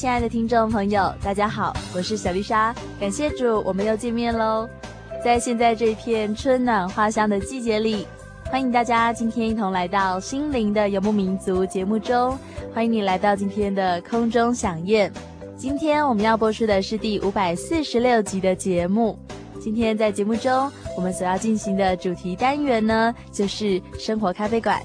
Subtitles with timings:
[0.00, 2.74] 亲爱的听众朋友，大家好，我是小丽莎。
[2.98, 4.66] 感谢主，我们又见面喽。
[5.22, 8.06] 在现在这片春暖花香的季节里，
[8.46, 12.34] 欢迎大家今天一同来到《心灵的游牧民族》节目中。
[12.72, 15.12] 欢迎你来到今天的空中饗宴。
[15.54, 19.18] 今天我们要播出的是第五百四十六集的节目。
[19.60, 24.80] 今天在节目中，我们所要进行的主题单元呢，就是生活咖啡馆。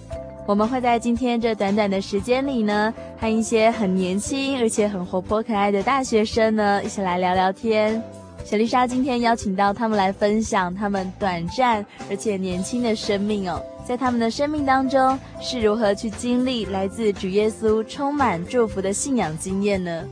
[0.48, 2.94] 我们会在今天这短短的时间里呢，
[3.26, 8.00] 和一些很年轻而且很活泼可爱的大学生呢，一起来聊聊天。
[8.44, 20.04] 小丽莎今天邀请到他们来分享他们短暂而且年轻的生命哦，在他们的生命当中是如何去经历来自主耶稣充满祝福的信仰经验呢？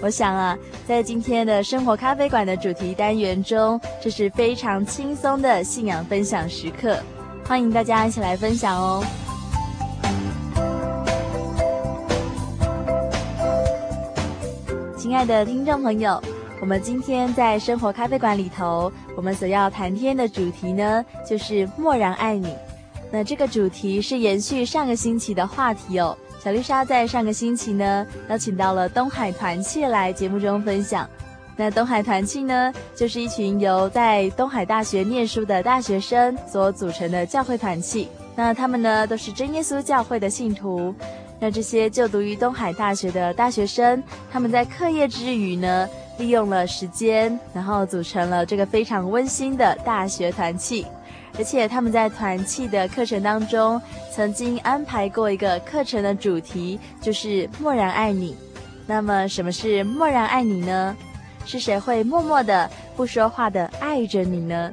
[0.00, 0.56] 我想啊，
[0.86, 6.96] 在今天的生活咖啡馆的主题单元中，这是非常轻松的信仰分享时刻，
[7.48, 9.04] 欢迎大家一起来分享哦。
[15.10, 16.22] 亲爱的听众朋友，
[16.60, 22.54] 我们今天在生活咖啡馆里头，我们所要谈天的主题呢，就是默然爱你。
[23.10, 26.16] 那这个主题是延续上个星期的话题哦。
[26.38, 31.10] 小丽莎在上个星期呢，邀请到了东海团契来节目中分享。
[31.56, 38.06] 那东海团契呢，就是一群由在东海大学念书的大学生所组成的教会团契。
[38.36, 40.94] 那他们呢，都是真耶稣教会的信徒。
[41.40, 50.86] 那这些就读于东海大学的大学生，他们在课业之余呢，利用了时间，然后组成了这个非常温馨的大学团契。
[51.38, 53.80] 而且他们在团契的课程当中，
[54.12, 58.36] 曾经安排过一个课程的主题，就是“默然爱你”。
[58.86, 60.94] 那么，什么是“默然爱你”呢？
[61.46, 64.70] 是谁会默默的、不说话的爱着你呢？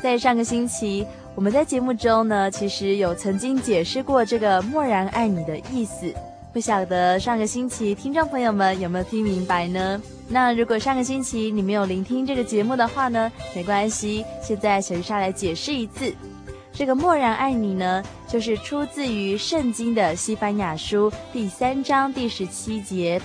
[0.00, 1.06] 在上个星期。
[1.38, 6.12] 我们在节目中呢，其实有曾经解释过这个“默然爱你”的意思。
[6.52, 10.02] 不晓得上个星期听众朋友们有没有听明白呢？
[10.28, 16.12] 那如果上个星期你没有聆听这个节目的话呢，没关系，现在小鱼上来解释一次。
[16.72, 23.22] 这个“默然爱你”呢，就是出自于圣经的西班牙书第三章第十七节。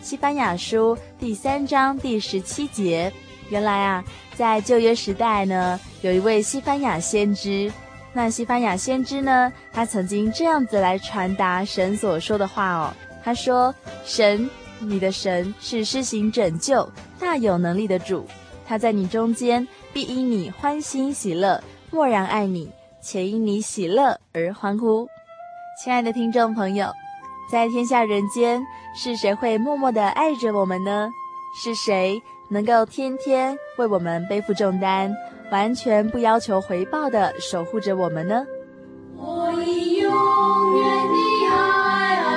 [0.00, 3.12] 西班牙书第三章第十七节，
[3.50, 4.02] 原来啊。
[4.34, 7.70] 在旧约时代呢，有一位西班牙先知。
[8.14, 12.94] 那西班牙先知呢，他曾经这样子来传达神所说的话哦。
[13.22, 18.26] 他说：“神，你的神是施行拯救、大有能力的主。
[18.66, 22.72] 他在你中间必因你欢欣喜乐，默然爱你，
[23.02, 25.06] 且因你喜乐而欢呼。”
[25.84, 26.90] 亲爱的听众朋友，
[27.52, 28.62] 在天下人间，
[28.96, 31.10] 是谁会默默的爱着我们呢？
[31.62, 32.22] 是谁？
[32.50, 35.14] 能够天天为我们背负重担，
[35.52, 38.44] 完全不要求回报的守护着我们呢？
[39.16, 41.14] 我以永远的
[41.48, 42.29] 爱爱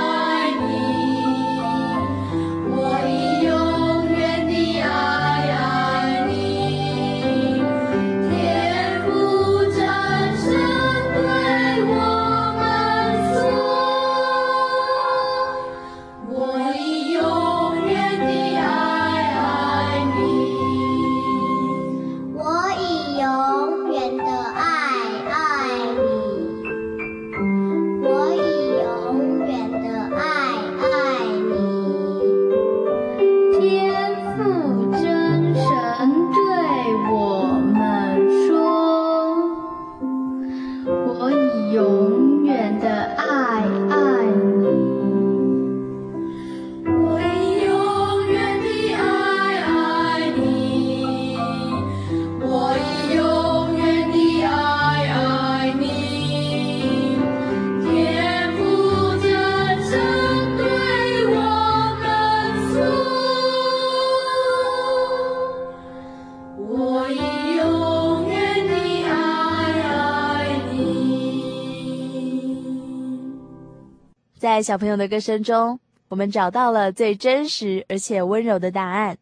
[74.53, 75.79] 在小朋友的歌声中，
[76.09, 79.17] 我们找到了最真实而且温柔的答案。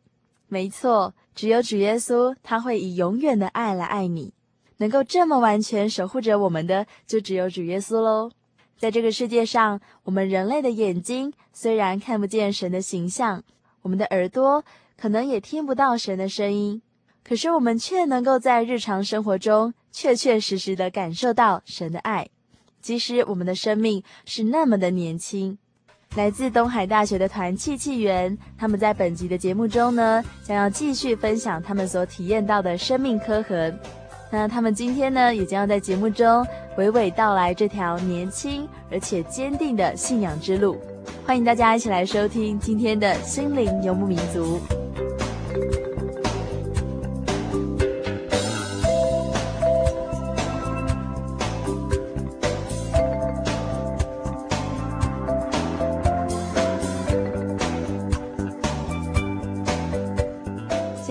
[0.49, 4.33] 没错，只有主耶稣，他会以永远的爱来爱你。
[4.79, 8.29] 能够这么完全守护着我们的，就只有主耶稣喽。
[8.77, 13.41] 在这个世界上，我们人类的眼睛虽然看不见神的形象，
[13.83, 14.65] 我们的耳朵
[14.97, 16.81] 可能也听不到神的声音，
[17.23, 22.27] 可是我们却能够在日常生活中确确实实地感受到神的爱。
[22.81, 25.57] 其实我们的生命是那么的年轻，
[26.15, 33.79] 来自东海大学的团契契园，他们在本集的节目中呢，将要继续分享他们所体验到的生命刻痕。
[34.31, 36.45] 那他们今天呢，也将要在节目中
[36.77, 40.77] 娓娓道来这条年轻而且坚定的信仰之路。
[41.25, 44.59] 欢迎大家一起来收听今天的心灵游牧民族。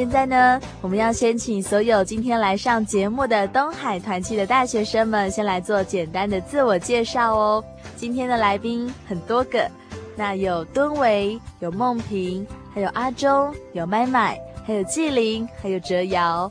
[0.00, 7.62] 现在呢，我们要先请所有今天来上节目的东海团契的大学生们，先来做简单的自我介绍哦。
[7.96, 9.70] 今天的来宾很多个，
[10.16, 16.50] 那有敦维，有梦萍，还有阿忠，有麦麦，还有纪灵，还有哲瑶。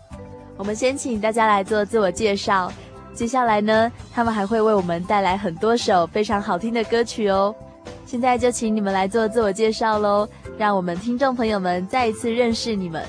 [0.55, 2.71] 我们先请大家来做自我介绍。
[3.15, 7.55] 接下来呢，他们还会为我们带来很多首非常好听的歌曲哦。
[8.05, 13.03] 现在就请你们来做自我介绍喽，让我们听众朋友们再一次认识你们。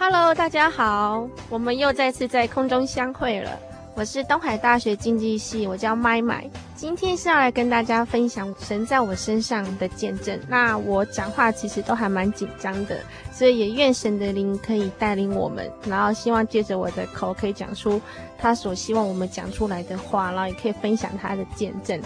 [0.00, 3.50] Hello，大家好，我们又再次在空中相会了。
[3.96, 10.38] 我是东海大学经济系，我叫麦麦，今天是要来跟大家分享神在我身上的见证。
[10.48, 13.00] 那我讲话其实都还蛮紧张的，
[13.32, 18.00] 所以也愿神的灵可以带领我们，然后希望借着我的口可以讲出
[18.38, 22.00] 他所希望我们讲出来的话，然后也可以分享他的见证，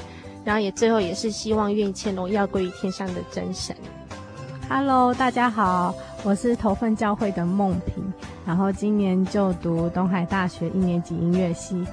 [0.47, 3.77] 然后也最后也是希望愿一切荣耀归于天上的真神。
[4.74, 8.02] Hello，大家好，我是头份教会的梦萍，
[8.46, 11.86] 然后今年就读东海大学一年级音乐系。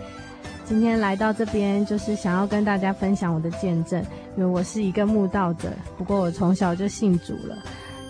[0.64, 4.02] 今天来到这边，就是想要跟大家分享我的见证，
[4.38, 7.58] 因为我是一个慕道者，不过我从小就信主了，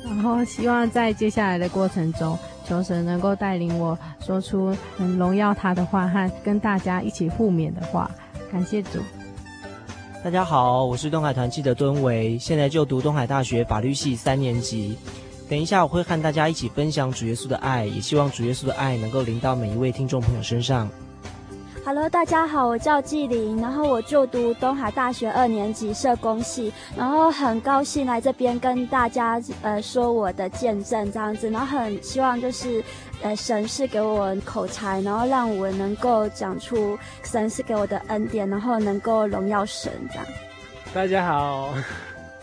[0.05, 8.09] 然后希望在接下来的过程中，求神能够带领我说出能荣耀他的话和跟大家一起互勉的话。
[8.51, 8.99] 感谢主。
[10.21, 14.97] 大家好，我是东海团契的敦维，现在就读东海大学法律系三年级。
[15.47, 20.89] 等一下我会和大家一起分享主耶稣的爱，也希望主耶稣的爱能够临到每一位听众朋友身上。
[21.85, 32.83] Hello，大家好，我叫纪玲，然后我就读东海大学二年级社工系，然后很高兴来这边跟大家呃说我的见证这样子，然后很希望就是
[33.21, 40.25] 呃神是给我口才，然后让我能够讲出神是给我的恩典，然后能够荣耀神这样。
[40.93, 41.73] 大家好，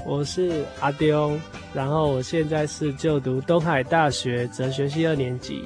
[0.04, 1.38] 我是阿丢，
[1.73, 5.64] 然后我现在是就读东海大学哲学系二年级。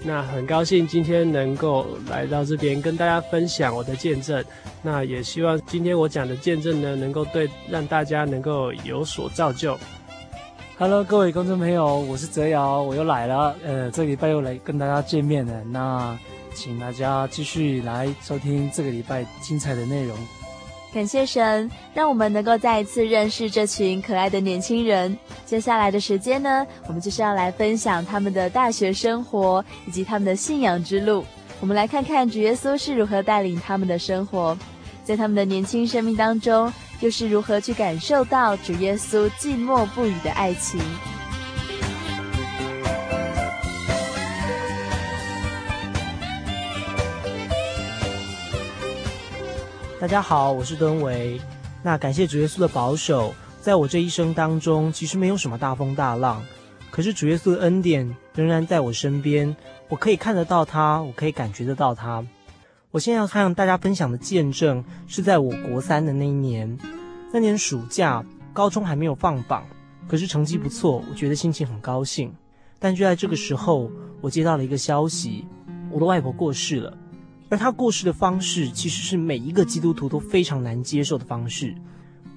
[0.00, 4.44] 那很高兴今天能够来到这边跟大家分享我的见证。
[4.80, 9.76] 那也希望今天我讲的见证呢，能够对让大家能够有所造就。
[10.80, 13.52] Hello，各位观众朋友，我是哲瑶，我又来了。
[13.66, 15.64] 呃，这个礼拜又来跟大家见面了。
[15.64, 16.16] 那
[16.54, 20.16] 请大家继续来收听这个礼拜精彩的内容。
[20.94, 25.18] 感谢神，让我们能够再一次认识这群可爱的年轻人。
[25.44, 31.24] 接下来的时间呢，我们就是要来分享他们的大学生活以及他们的信仰之路。
[31.58, 34.56] 我们来看看主耶稣是如何带领他们的生活，
[35.08, 40.78] 在他们的年轻生命当中，又是如何去感受到主耶稣寂寞不语的爱情。
[49.98, 51.40] 大家好，我是敦维。
[51.82, 56.44] 那感谢主耶稣的保守，在我这一生当中，其实没有什么大风大浪，
[56.90, 59.56] 可是主耶稣的恩典仍然在我身边，
[59.88, 62.22] 我可以看得到他，我可以感觉得到他。
[62.90, 66.78] 我现在要向大家分享的见证，是在我国三的那一年，
[67.30, 69.62] 那年暑假，高中还没有放榜，
[70.08, 72.32] 可是成绩不错，我觉得心情很高兴。
[72.78, 73.90] 但就在这个时候，
[74.22, 75.44] 我接到了一个消息，
[75.90, 76.96] 我的外婆过世了。
[77.50, 81.74] 而她过世的方式，其实是每一个基督徒都非常难接受的方式。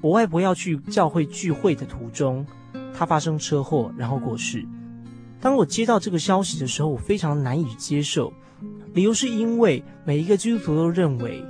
[0.01, 2.45] 我外婆要去教会聚会的途中，
[2.93, 4.65] 她发生车祸，然后过世。
[5.39, 8.33] 当我接到这个消息的时候，我非常难以接受。
[8.93, 11.43] 理由是因为每一个基督徒都认为，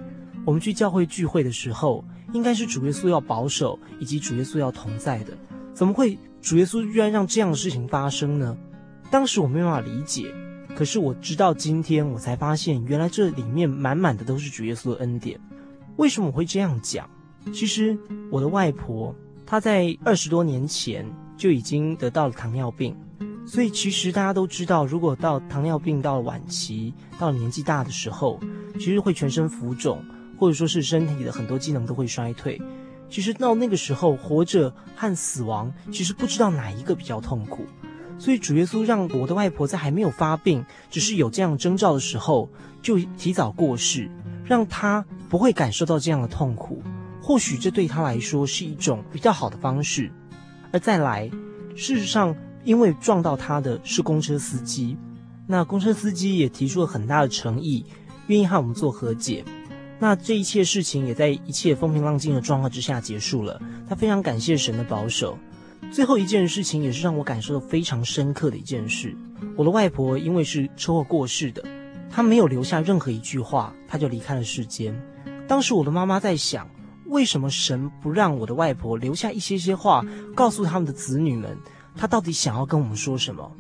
[0.46, 2.04] 我们去教会聚会的时候，
[2.34, 5.38] 应该是主耶稣要保守，以及主耶稣要同在的。
[5.74, 8.58] 怎么会主耶稣居然让这样的事情发生呢？
[9.10, 10.34] 当时我没办法理解。
[10.74, 15.38] 可是我直到今天，我才发现，原来这里面满满的都是主耶稣的恩典。
[15.98, 17.10] 为什么我会这样讲？
[17.52, 17.98] 其实
[18.32, 19.14] 我的外婆
[19.46, 22.96] 她在二十多年前就已经得到了糖尿病，
[23.46, 28.40] 所以其实大家都知道，如果到糖尿病到了晚期，到了年纪大的时候，
[28.76, 30.04] 其实会全身浮肿，
[30.38, 32.62] 或者说是身体的很多机能都会衰退。
[33.10, 37.66] 其实到那个时候，活着和死亡其实不知道哪一个比较痛苦。
[38.18, 42.48] 所以主耶稣让我的外婆在还没有发病，只是有这样征兆的时候，
[42.82, 44.10] 就提早过世，
[44.46, 46.82] 让她不会感受到这样的痛苦。
[47.22, 50.12] 或许这对她来说是一种比较好的方式。
[50.72, 51.30] 而再来，
[51.76, 54.98] 事实上，因为撞到他的是公车司机，
[55.48, 57.86] 那公车司机也提出了很大的诚意，
[58.28, 59.44] 愿意和我们做和解。
[60.00, 63.62] 那这一切事情也在一切风平浪静的状况之下结束了。
[63.88, 65.38] 他非常感谢神的保守。
[65.92, 69.16] 最后一件事情也是让我感受到非常深刻的一件事。
[69.56, 71.64] 我的外婆因为是车祸过世的，
[72.10, 74.96] 她没有留下任何一句话，她就离开了世间。
[75.48, 76.68] 当时我的妈妈在想，
[77.08, 80.04] 为什么神不让我的外婆留下一些些话，
[80.34, 81.58] 告诉他们的子女们，
[81.96, 83.52] 他到底想要跟我们说什么？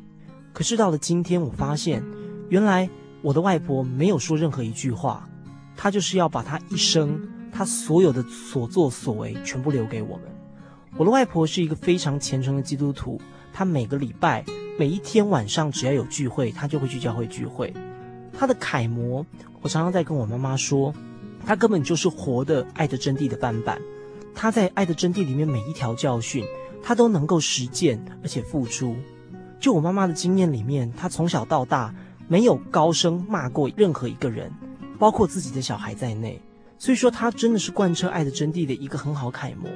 [0.53, 2.03] 可是到了今天，我发现，
[2.49, 2.89] 原来
[3.21, 5.29] 我的外婆没有说任何一句话，
[5.77, 7.21] 她就是要把她一生，
[7.51, 10.25] 她所有的所作所为全部留给我们。
[10.97, 13.21] 我的外婆是一个非常虔诚的基督徒，
[13.53, 14.43] 她每个礼拜
[14.77, 17.73] 每一天晚上只要有聚会，她就会去教会聚会。
[18.37, 19.25] 她的楷模，
[19.61, 20.93] 我常常在跟我妈妈说，
[21.45, 23.81] 她根本就是活的爱的真谛的翻版。
[24.35, 26.43] 她在爱的真谛里面每一条教训，
[26.83, 28.95] 他都能够实践而且付出。
[29.59, 31.93] 就我妈妈的经验里面，她从小到大
[32.27, 34.51] 没有高声骂过任何一个人，
[34.97, 36.41] 包括自己的小孩在内。
[36.79, 39.69] 所以说，她真的是贯彻爱的真谛的一个很好楷模。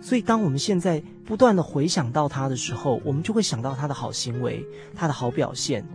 [0.00, 4.64] 所以，当我们现在不断地回想到他的时候，我们就会想到他的好行为，
[4.94, 5.86] 他的好表现。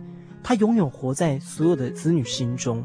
[0.42, 2.82] 他永远活在所有的子女心中。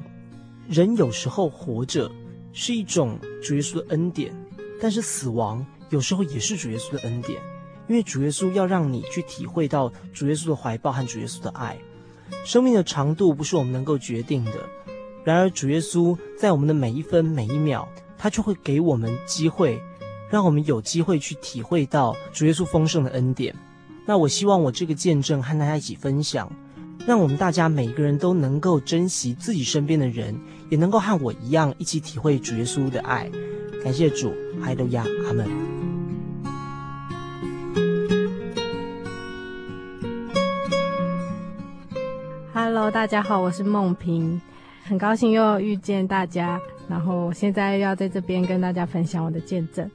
[0.67, 2.11] 人有时候活着
[2.51, 4.33] 是一种主耶稣的恩典，
[4.81, 7.41] 但是死亡有时候也是主耶稣的恩典，
[7.87, 11.77] 因为主耶稣要让你去体会到主耶稣的怀抱和主耶稣的爱。
[12.45, 14.53] 生命的长度不是我们能够决定的，
[15.23, 17.87] 然而主耶稣在我们的每一分每一秒，
[18.17, 19.81] 他就会给我们机会。
[20.29, 23.53] 让我们有机会去体会到主耶稣丰盛的恩典。
[24.03, 26.51] 那我希望我这个见证和大家一起分享，
[27.05, 30.35] 让我们大家每一个人都能够珍惜自己身边的人，
[30.71, 33.29] 也能够和我一样一起体会主耶稣的爱。
[33.83, 35.72] 感谢主，哈利路亚，阿门。
[42.65, 44.41] Hello，大家好，我是梦萍，
[44.85, 46.57] 很高兴又遇见大家。
[46.87, 49.91] 然后现在要在这边跟大家分享我的见证。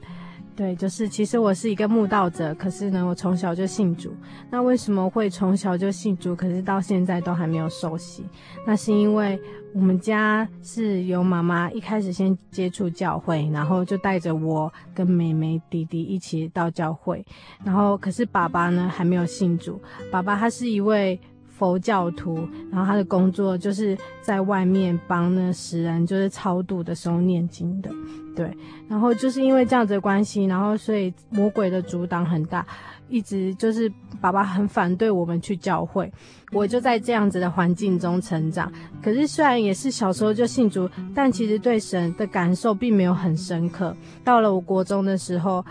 [0.55, 4.13] 对，就是其实我是一个慕道者，可是呢，我从小就信主。
[4.51, 8.23] 那为什么会从小就信主，可是到现在都还没有受洗？
[8.67, 9.41] 那是因为
[9.73, 17.25] 我们家是由妈妈一开始先接触教会，然后就带着我跟妹妹、弟弟一起到教会。
[17.63, 21.19] 然后可是爸爸呢还没有信主，爸爸他是一位
[21.59, 27.91] 佛教徒，然后他的工作就是在外面帮那死人就是超度的时候念经的。
[28.33, 28.49] 对，
[28.87, 32.65] 然后就是因为这样子的关系，然后所以魔鬼的阻挡很大，
[33.09, 36.09] 一直就是爸爸很反对我们去教会，
[36.53, 38.71] 我就在这样子的环境中成长。
[39.03, 43.93] 可是虽然也是小时候就信主，但其实对神的感受并没有很深刻。
[44.23, 45.65] 到了我国中的时候，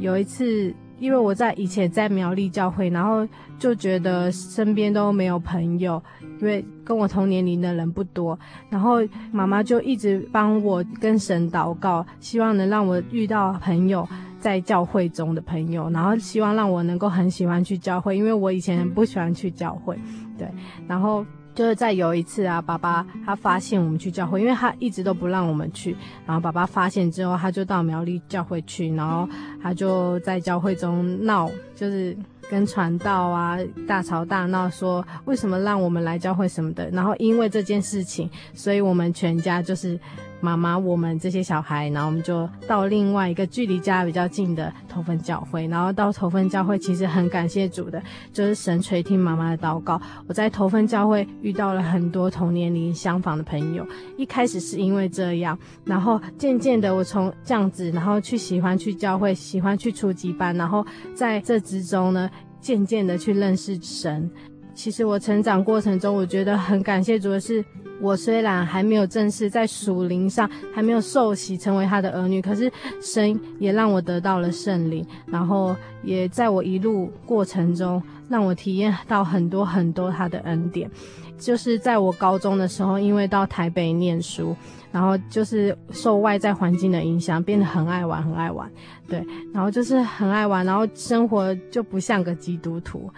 [0.00, 0.74] 有一次。
[1.04, 6.02] 因为我在以前在苗栗教会，然后就觉得身边都没有朋友，
[6.40, 8.38] 因为跟我同年龄的人不多，
[8.70, 14.08] 然后妈妈就一直帮我跟神祷告，希望能让我遇到朋友，
[14.40, 19.98] 在教会中的朋友，然后希望让我能够很喜欢去教会，因为我以前不喜欢去教会，
[20.38, 20.48] 对，
[20.88, 21.22] 然后。
[21.54, 25.96] 就是在有一次啊，爸爸他发现我们去教会，因为他一直都不让我们去。
[26.26, 29.28] 然后爸爸发现之后，他就到苗栗教会去，然后
[29.62, 32.16] 他就在教会中闹，就是
[32.50, 33.56] 跟传道啊
[33.86, 36.90] 大吵大闹，说为什么让我们来教会什么的。
[36.90, 39.98] 然后因为这件事情，所以我们全家就是。
[40.40, 50.00] 妈妈，我们这些小孩，然后我们就到另外一个距离家比较近的头份教会，然后到头份教会，其实很感谢主的，就是神垂听妈妈的祷告。
[50.26, 53.86] 我在头份教会遇到了很多同年龄相仿的朋友，
[54.16, 64.30] 一开始是因为这样，然后渐渐的我从这样子，然后去喜欢去教会，喜欢去初级班，然后在这之中呢，渐渐的去认识神。
[64.74, 67.64] 其实我成长过程中，我觉得很感谢主的是。
[68.00, 80.90] 我虽然还没有正式在属灵上还没有受洗成为他的儿女，可是神也让我得到了圣灵，然后也在我一路过程中让我体验到很多很多他的恩典。
[81.38, 84.54] 就是在我高中的时候，因为到台北念书，
[84.90, 88.70] 然后就是受外在环境的影响，变得很爱玩，很爱玩，
[89.08, 93.08] 对，然后就是很爱玩，然后生活就不像个基督徒。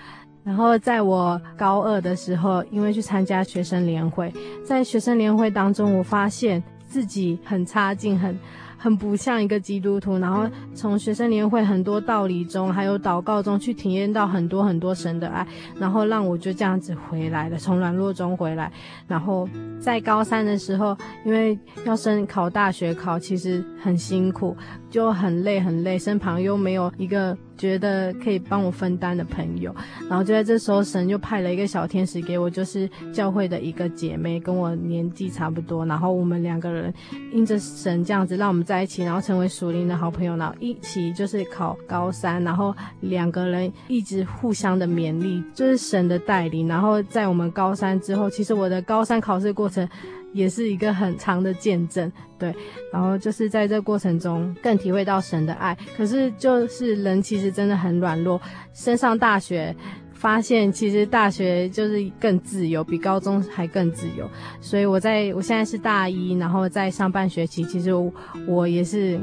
[0.46, 4.32] 然后在我高二的时候，因为去参加学生联会，
[4.64, 8.38] 在学生联会当中，我发现自己很差劲，很。
[8.78, 15.44] 很不像一个基督徒，然后从学生联会很多道理中，还有祷告中去体验到很多很多神的爱，
[15.76, 18.70] 然后让我就这样子回来了，从软弱中回来。
[19.08, 19.48] 然后
[19.80, 24.54] 在高三的时候，因为要升考大学考，其实很辛苦，
[24.90, 27.36] 就很累很累，身旁又没有一个。
[27.56, 29.74] 觉得可以帮我分担的朋友，
[30.08, 36.92] 然后就在这时候，神就派了一个小天使给我，就是教会的一个姐妹，跟我年纪差不多，然后我们两个人
[37.32, 49.88] 因着神这样子让我们在一起，然后成为属灵的好朋友，然后一起就是考高三，然后两个人一直互相的勉励，就是神的带领，然后在我们高三之后，其实我的高三考试过程。
[50.36, 52.54] 也是一个很长的见证，对，
[52.92, 55.76] 然后就是在这过程中更体会到神的爱。
[55.96, 58.38] 可是就是人其实真的很软弱，
[58.74, 59.74] 升上大学，
[60.12, 64.28] 发现其实大学就是更自由，比高中还更自由。
[64.60, 68.12] 所以我在我现在是大一，然后在上半学期，其实我，
[68.46, 69.18] 我也是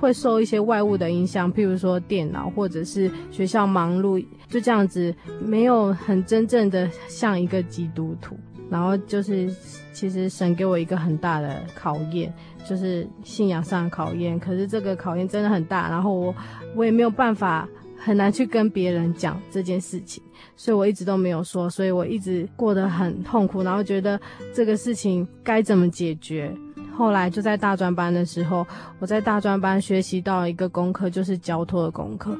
[0.00, 8.36] 会受一些外物的影响，譬如说电脑或者是学校忙碌，就这样子没有很真正的像一个基督徒。
[8.68, 9.48] 然后就是，
[9.96, 12.30] 其实神给我一个很大的考验，
[12.68, 14.38] 就是信仰上的考验。
[14.38, 16.34] 可是这个考验真的很大，然后我
[16.74, 20.22] 我也没有办法，很难去跟别人讲这件事情，
[20.54, 24.20] 所以我一直都没有说，所以我一直过得很痛苦，然后觉得
[24.54, 26.54] 这个事情该怎么解决。
[26.94, 28.66] 后来就在大专班的时候，
[28.98, 32.38] 我在大专班学习到一个功课，就是交托的功课。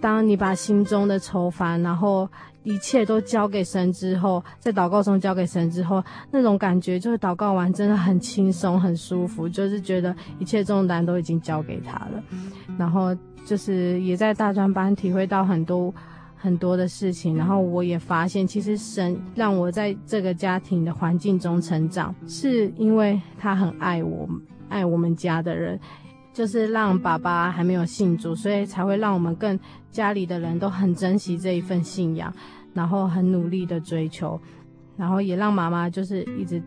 [0.00, 2.28] 当你把心中的愁烦，然后
[2.62, 12.22] 一切都交给神之后，在祷告中交给神之后，那种感觉就是祷告完真的很轻松、很舒服，就是觉得一切重担都已经交给他了。
[12.78, 15.94] 然后就是也在大专班体会到很多
[16.36, 24.28] 很多的事情，然后我也发现，其实神让我在这个家庭的环境中成长，是因为他很爱我，
[24.68, 25.80] 爱我们家的人。
[26.32, 29.58] 就是让爸爸还没有信主，所以才会让我们更
[29.90, 32.32] 家里的人都很珍惜这一份信仰，
[32.72, 34.40] 然后很努力的追求，
[34.96, 36.62] 然后也让妈妈就是一直，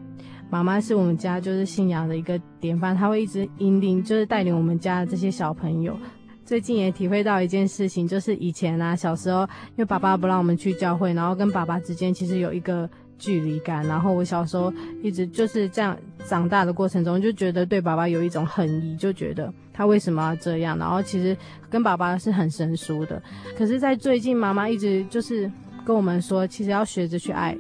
[0.50, 5.98] 妈妈是我们家就是信仰的一个典范，她会一直引领，就是带领我们家的这些小朋友。
[6.46, 12.90] 最近也体会到一件事情，就是以前啊小时候，因为爸爸不让我们去教会，然后跟爸爸之间其实有一个。
[13.24, 20.78] 距离感，然后我小时候一直就是这样长大的过程中，就觉得对爸爸有一种恨意，就觉得他为什么要这样？
[20.78, 21.38] 然后其实
[21.70, 23.24] 跟爸爸是很生疏的。
[23.58, 25.50] 可是，在最近，妈妈一直就是
[25.86, 27.58] 跟我们说，其实要学着去爱，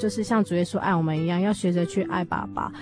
[0.00, 2.72] 就是像主耶稣爱我们一样，要学着去爱爸爸。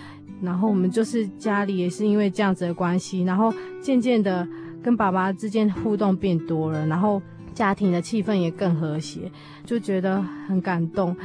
[0.40, 4.47] 然后我们就是家里也是因为这样子的关系，然后渐渐的
[4.81, 7.21] 跟爸爸之间互动变多了，然后
[7.55, 9.31] 家庭的气氛也更和谐，
[9.66, 11.16] 就觉得很感动。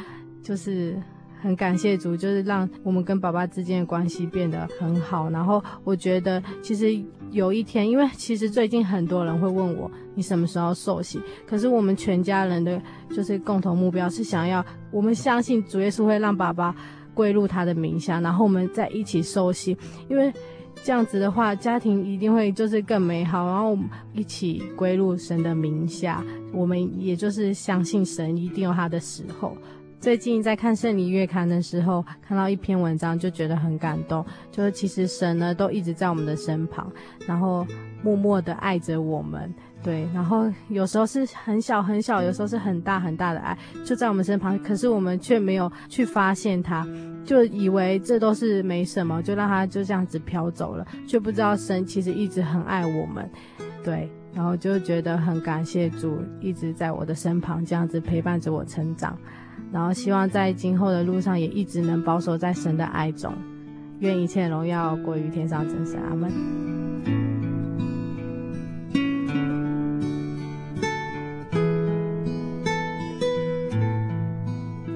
[0.45, 0.95] 就是
[1.41, 5.27] 很感谢主，就是让我们跟爸爸之间的关系变得很好。
[5.31, 6.95] 然后我觉得，其实
[7.31, 11.19] 有一天，因为其实最近很多人会问我，你什么时候受洗？
[11.47, 12.79] 可是我们全家人的
[13.10, 16.75] 就是共同目标是想要，我们相信主耶稣会让爸爸
[17.15, 19.75] 归入他的名下，然后我们再一起受洗。
[20.08, 20.31] 因为
[20.84, 23.75] 这样子的话，家庭一定会就是更美好，然后
[24.13, 26.23] 一起归入神的名下。
[26.53, 29.58] 我们也就是相信神一定有他的时候。
[30.06, 34.24] 最近在看圣礼月刊的时候，看到一篇文章，就觉得很感动。
[34.52, 36.88] 就是其实神呢，都一直在我们的身旁，
[37.26, 37.65] 然后
[38.04, 39.52] 默默的爱着我们。
[39.82, 44.60] 对，然后有时候是很小很小，有时候是很大很大的爱，就在我们身旁。
[44.60, 46.88] 可是我们却没有去发现它，
[47.26, 53.28] 就以为这都是没什么，就让它就这样子飘走了，却不知道神其实一直很爱我们。
[53.84, 59.17] 对，然后就觉得很感谢主，一直在我的身旁，这样子陪伴着我成长。
[59.71, 63.34] 然后希望在今后的路上也一直能保守在神的爱中，
[64.00, 66.30] 愿一切荣耀归于天上真神，阿门。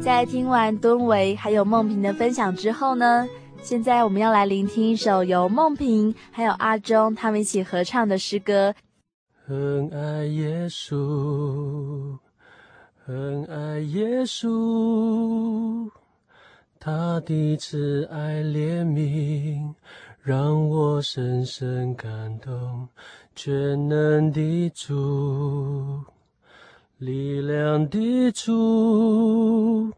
[0.01, 3.25] 在听完敦维还有梦萍的分享之后呢，
[3.61, 8.73] 现在我们要来聆听一首由梦萍还有阿忠他们一起合唱的诗歌。
[9.49, 12.15] 很爱耶稣。
[13.03, 15.89] 很爱耶稣，
[16.79, 19.73] 他的慈爱怜悯
[20.21, 22.87] 让我深深感动。
[23.33, 26.03] 全能的主，
[26.99, 29.91] 力量的主，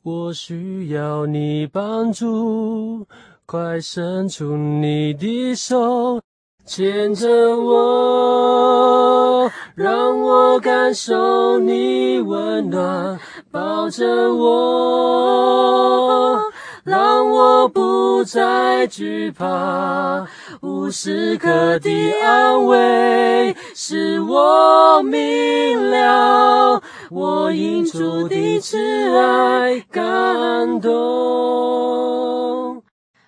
[0.00, 3.06] 我需要你帮助，
[3.44, 6.22] 快伸出你的手，
[6.66, 13.20] 牵着我，让我感受你温暖，
[13.52, 16.40] 抱着我，
[16.82, 20.26] 让我不再惧怕。
[20.60, 28.76] 无时刻的安慰，使我明了，我因主的慈
[29.16, 32.65] 爱感动。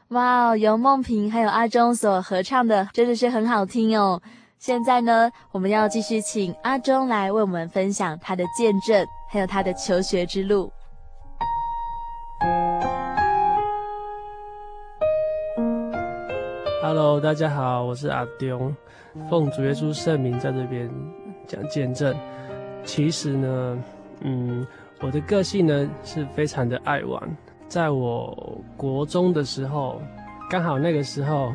[0.09, 4.19] 哇哦，由梦萍还有阿忠所合唱的，真的是很好听哦。
[4.59, 10.73] 现在呢，我们要继续请阿忠来为我们分享他的见证，还有他的求学之路。
[16.83, 18.75] Hello，大家好，我是阿忠，
[19.29, 20.91] 奉主耶稣圣名在这边
[21.47, 22.17] 讲见证。
[22.83, 23.85] 其实呢，
[24.23, 24.67] 嗯，
[25.03, 27.37] 我的个性呢是非常的爱玩。
[27.69, 30.01] 在我国中的时候，
[30.51, 31.53] 刚好那个时候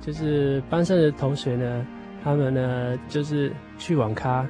[0.00, 1.86] 就是班上的同学呢，
[2.22, 4.46] 他们呢就是去网咖，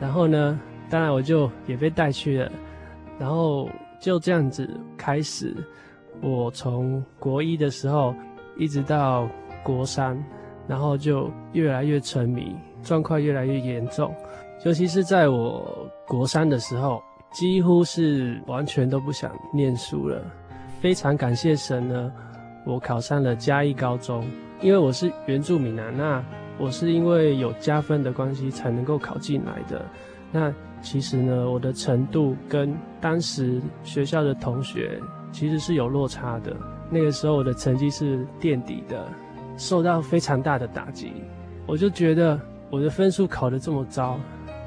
[0.00, 2.50] 然后呢，当然我就也被带去了，
[3.18, 3.68] 然后
[4.00, 5.54] 就这样子开始，
[6.22, 8.14] 我从国一的时候
[8.56, 9.28] 一直到。
[9.62, 10.18] 国三，
[10.66, 14.10] 然后就越来越沉迷，状况越来越严重。
[14.64, 20.24] 尤其是在我国三的时候，几乎是完全都不想念书了。
[20.80, 22.12] 非常感谢神呢，
[22.64, 24.26] 我考上了嘉义高中，
[24.62, 26.24] 因为我是原住民啊，那
[26.58, 29.84] 我是因为有加分的关系才能够考进来的。
[30.32, 34.98] 那其实呢，我的程度跟当时学校的同学
[35.32, 36.56] 其实是有落差的。
[36.88, 39.06] 那个时候我的成绩是垫底的。
[39.56, 41.12] 受到非常大的打击，
[41.66, 42.40] 我就觉得
[42.70, 44.18] 我的分数考得这么糟，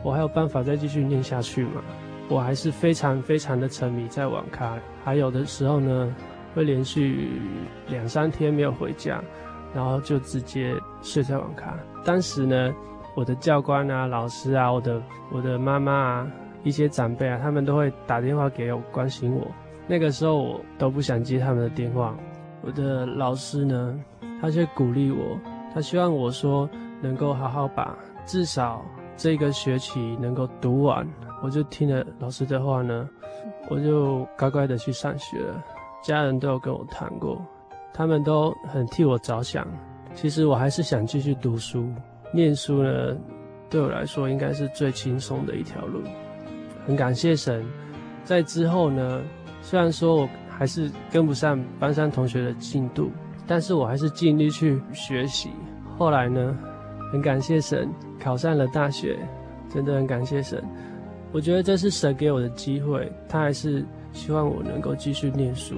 [0.04, 1.82] 我还有办法再继续念下去吗？
[2.30, 6.16] 我还是非常非常的沉迷在网咖，还有的时候呢，
[6.56, 7.30] 会连续
[7.88, 9.22] 两三天没有回家，
[9.74, 11.78] 然后就直接睡在网咖。
[12.06, 12.74] 当时呢，
[13.16, 16.28] 我的教官啊、老师啊、我的我的妈妈啊、
[16.64, 19.46] 一些长辈啊，他们都会打电话给我关心我。
[19.86, 22.16] 那个时候我都不想接他们的电话。
[22.62, 24.00] 我的老师呢，
[24.42, 25.38] 他却鼓励我，
[25.74, 26.70] 他希望我说
[27.02, 28.84] 能够好好把至少
[29.18, 31.06] 这个学期能够读完。
[31.44, 33.08] 我就听了老师的话呢，
[33.70, 35.62] 我就乖乖的去上学了。
[36.02, 37.40] 家人都有跟我谈过，
[37.94, 39.68] 他们都很替我着想。
[40.16, 41.88] 其实我还是想继续读书，
[42.34, 43.16] 念书呢，
[43.70, 46.02] 对我来说应该是最轻松的一条路。
[46.88, 47.66] 很感谢神，
[48.24, 49.22] 在之后呢，
[49.62, 53.12] 虽然说我还是跟不上班上同学的进度。
[53.46, 55.50] 但是我还是尽力去学习。
[55.98, 56.58] 后来呢，
[57.12, 59.20] 很感谢神考上了大学，
[59.70, 60.64] 真的很感谢神。
[61.34, 65.76] 我觉得这是神给我的机会，他还是希望我能够继续念书。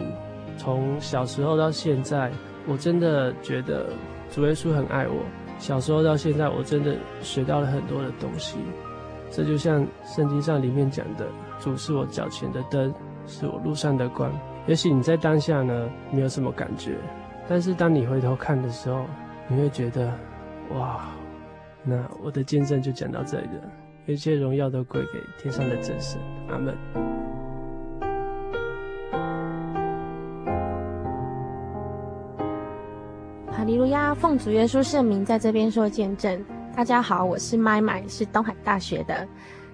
[0.57, 2.29] 从小时候到现在，
[2.67, 3.87] 我真的觉得
[4.29, 5.15] 主耶稣很爱我。
[5.57, 8.57] 小时候到现在，我真的学到了很多的东西。
[9.31, 11.25] 这就像圣经上里面讲的
[11.59, 12.93] ：“主是我脚前的灯，
[13.25, 14.29] 是我路上的光。”
[14.67, 16.97] 也许你在当下呢，没有什么感觉。
[17.47, 19.05] 但是当你回头看的时候，
[19.47, 20.11] 你会觉得，
[20.73, 21.05] 哇，
[21.83, 23.63] 那我的见证就讲到这里了，
[24.07, 26.77] 一切荣耀都归给天上的真神，阿门。
[33.51, 36.45] 哈利路亚，奉主耶稣圣名在这边说见证。
[36.75, 39.27] 大家好，我是麦麦，是东海大学的。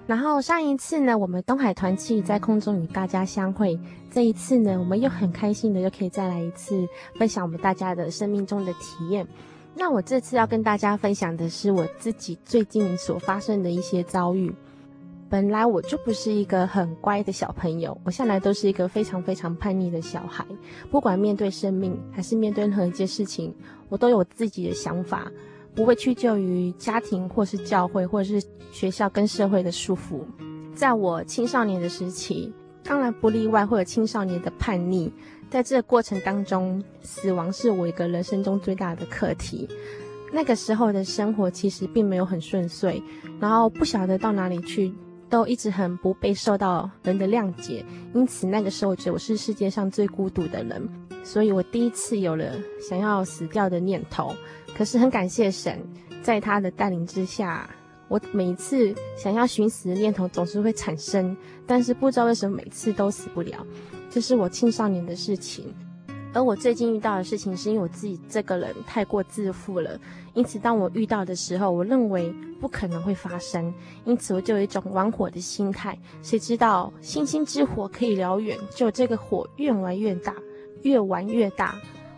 [0.06, 3.78] 然后上一次呢，我们东海团契在空中与大家相会。
[4.10, 9.26] 这一次呢，我们又很开心的又可以再来一次分享我们大家的生命中的体验。
[9.74, 14.54] 那我这次要跟大家分享的是我自己最近所发生的一些遭遇。
[15.28, 20.44] 本来我就不是一个很乖的小朋友，我向来都是一个非常非常叛逆的小孩。
[20.90, 23.54] 不管面对生命还是面对任何一件事情，
[23.88, 25.32] 我都有自己的想法。
[25.74, 30.20] 不会屈就于家庭或是教会或者是学校跟社会的束缚。
[30.74, 32.52] 在我青少年的时期，
[32.84, 35.10] 当然不例外会有青少年的叛逆。
[35.52, 39.68] 在这个过程当中，死亡是我一个人生中最大的课题。
[40.32, 43.02] 那个时候的生活其实并没有很顺遂，
[43.38, 44.90] 然后不晓得到哪里去，
[45.28, 47.84] 都一直很不被受到人的谅解。
[48.14, 50.88] 因此那个时候，我觉得我是世界上最孤独的人。
[51.22, 54.34] 所以我第一次有了想要死掉的念头。
[54.74, 55.78] 可是很感谢神，
[56.22, 57.68] 在他的带领之下，
[58.08, 61.36] 我每一次想要寻死的念头总是会产生，
[61.66, 63.66] 但是不知道为什么每次都死不了。
[64.12, 65.74] 这是我青少年的事情。
[66.34, 69.98] 而我最近遇到的事情，是因为我自己这个人太过自负了，
[70.34, 73.72] 因此当我遇到的时候，我认为不可能会发生，
[74.04, 75.98] 因此我就有一种玩火的心态。
[76.22, 80.34] 谁知道星星之火可以燎原，就这个火越玩越大，
[80.82, 81.74] 越玩越大，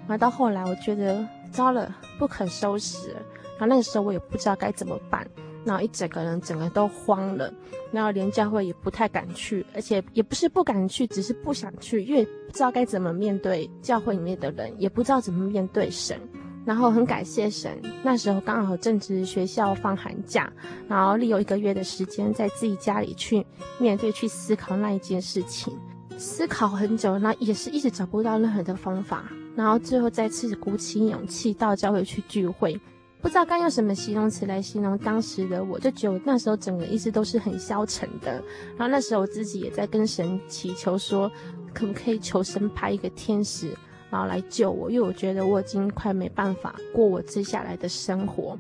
[0.09, 3.11] 玩到后来，我觉得糟了，不可收拾。
[3.57, 5.29] 然后那个时候我也不知道该怎么办。
[5.65, 7.53] 然后一整个人整个都慌了，
[7.91, 16.21] 然后连教会也不太敢去，而且也不是不敢去，只是不想去，因为不知道该怎么面对教会里面的人，也不知道怎么面对神。
[16.65, 20.51] 然后很感谢神，那时候刚好正值学校放寒假，
[20.89, 23.45] 然后利用一个月的时间在自己家里去
[23.79, 25.79] 面对、去思考那一件事情，
[26.17, 32.81] 思考很久，那也是一直找不到任何的方法，然后最后再次鼓起勇气到教会去聚会。
[33.25, 38.33] 不知道该用什么形容词来形容当时的我，就觉得那时候整个意思都是很消沉的。
[38.77, 41.33] 然后那时候我自己也在跟神祈求说，
[41.73, 43.75] 可不可以求神派一个天使，
[44.11, 48.59] 然后来救我，因为我觉得我已经快没办法过我接下来的生活。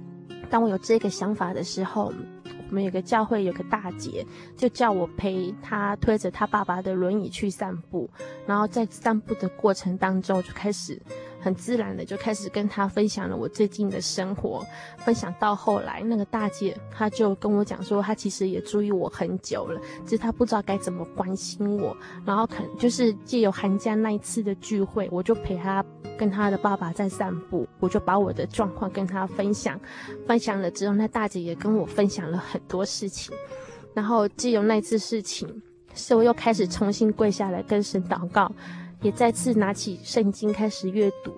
[0.48, 2.10] 当我有这个想法的时候，
[2.70, 8.08] 我们有个教会有个大姐，就叫我陪她推着她爸爸的轮椅去散步。
[8.46, 10.98] 然后在散步的过程当中，就开始。
[11.44, 14.64] 很自然的就开始跟他分享了我最近的生活，
[15.04, 21.94] 分享到后来，那个大姐她就跟我讲说，她其实也注意我很久了，只是她不知道该怎么关心我。
[22.24, 25.84] 然后可能就是借由寒假那一次的聚会，我就陪她
[26.18, 29.78] 跟她的爸爸在散步，我就把我的状况跟她分享，
[30.26, 33.36] 分享了之后，那大姐也跟我分享了很多事情。
[33.92, 35.62] 然后借由那次事情，
[35.94, 38.50] 是我又开始重新跪下来跟神祷告。
[39.04, 41.30] 也再次拿起圣经开始阅读，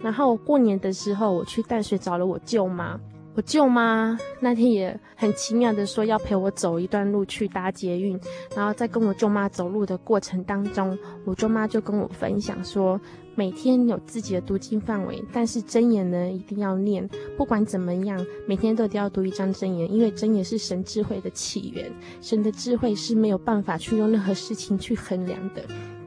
[0.00, 2.98] 然后过年的时候我去淡水找了我舅妈，
[3.34, 8.18] 我舅妈那天也很奇妙的说要陪我走一段路去搭捷运，
[8.56, 12.98] 然后在跟我舅妈走路的过程当中，我舅妈就跟我分享说，
[13.34, 25.62] 每天有自己的读经范围，但是真言呢一定要念，不管怎么样，每天都得要读一张真言，因为真言是神智慧的起源，神的智慧是没有办法去用任何事情去衡量的。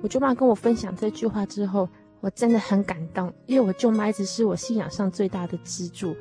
[0.06, 1.90] 我舅妈跟我分享这句话之后，
[2.22, 6.16] 我真的很感动，因为我舅妈一直是我信仰上最大的支柱。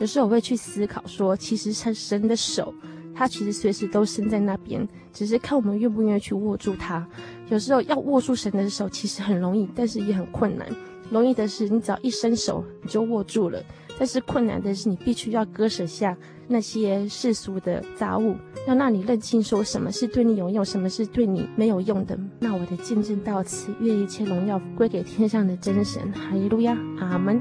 [0.00, 2.74] 有时候我会去思考说，其实是神的手，
[3.14, 7.06] 他其实随时都伸在那边，只是看我们愿不愿意去握住他。
[7.50, 10.66] 有时候要握住神的手，其实很容易，但是也很困难。
[11.08, 13.62] 容易的是，你只要一伸手，你就握住了。
[14.00, 16.16] 但是困难的是，你必须要割舍下
[16.48, 18.34] 那些世俗的杂物，
[18.66, 22.18] 要让你认清说什么是对你有用，什么是对你没有用的。
[22.38, 26.10] 那我的见证到此，愿一切荣耀归给天上的真神。
[26.12, 27.38] 哈利路亚，阿门。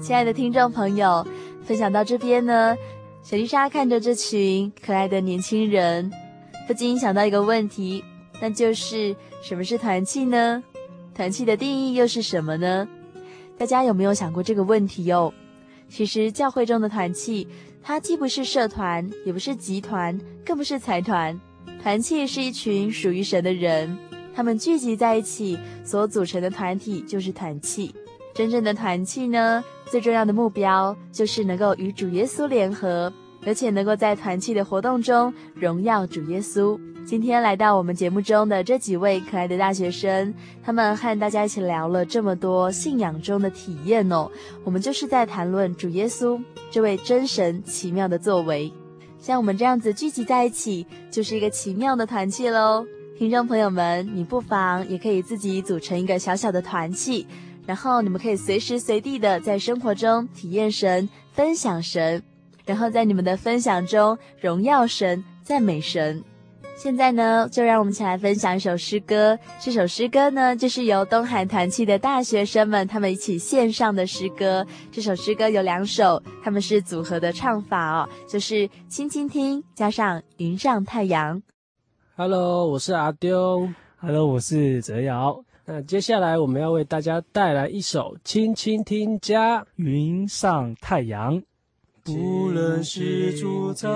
[0.00, 1.24] 亲爱的听众朋友，
[1.62, 2.76] 分享到这边呢，
[3.22, 6.10] 小丽莎看着这群可爱的年轻人。
[6.70, 8.04] 不禁想到一个问题，
[8.40, 10.62] 那就是什么是团契呢？
[11.12, 12.86] 团契的定义又是什么呢？
[13.58, 15.34] 大家有没有想过这个问题哟？
[15.88, 17.48] 其实教会中的团契，
[17.82, 21.36] 它既不是社团，也不是集团，更不是财团。
[21.82, 23.98] 团契是一群属于神的人，
[24.32, 27.92] 他们聚集在一起所组成的团体就是团契。
[28.32, 33.12] 真正的团契呢，最重要的目标就是能够与主耶稣联合。
[33.44, 36.78] 而且能够在团契的活动中荣耀主耶稣。
[37.06, 44.30] 今天来到我们节目中的这几位可爱的大学生，他们和大家一起聊了这么多信仰中的体验哦。
[44.62, 48.72] 我们就是在谈论主耶稣这位真神奇妙的作为。
[49.18, 52.86] 像我们这样子聚集在一起，就是一个奇妙的团契喽。
[53.18, 57.26] 听众朋友们，你不妨也可以自己组成一个小小的团契，
[57.66, 62.22] 然后你们可以随时随地的在生活中体验神、分享神。
[62.64, 66.22] 然后在你们的分享中荣耀神、赞美神。
[66.76, 69.38] 现在呢，就让我们一起来分享一首诗歌。
[69.60, 74.66] 这首诗歌呢，就是由东海团契的大学生们他们一起献上的诗歌。
[74.90, 78.54] 这首诗歌有两首，他们是组合的唱法哦，就是
[78.88, 81.36] 《轻轻听》加上《云上太阳》。
[82.16, 83.68] Hello，我是阿丢。
[83.98, 85.44] Hello，我是泽尧。
[85.66, 91.36] 那接下来我们要为大家带来一首《轻轻听》加《云上太阳》。
[92.16, 93.88] 无论是住在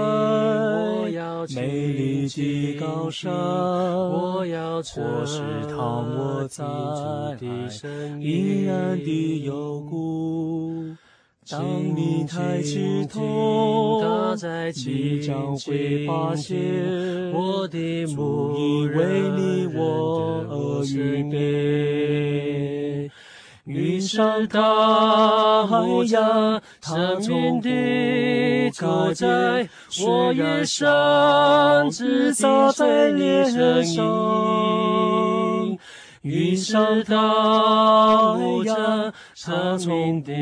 [1.55, 4.44] 美丽的高山，或
[5.27, 6.64] 是躺卧在
[8.20, 10.85] 阴暗的幽谷，
[11.50, 11.62] 当
[11.94, 14.35] 你抬起头，
[14.87, 16.57] 你将会发现，
[17.33, 23.11] 主已为你我而预备。
[23.64, 25.79] 云上大海
[26.12, 29.66] 呀，生命的主宰，
[30.07, 34.05] 我也想自洒在脸上。
[36.20, 40.35] 云上大海呀，生命的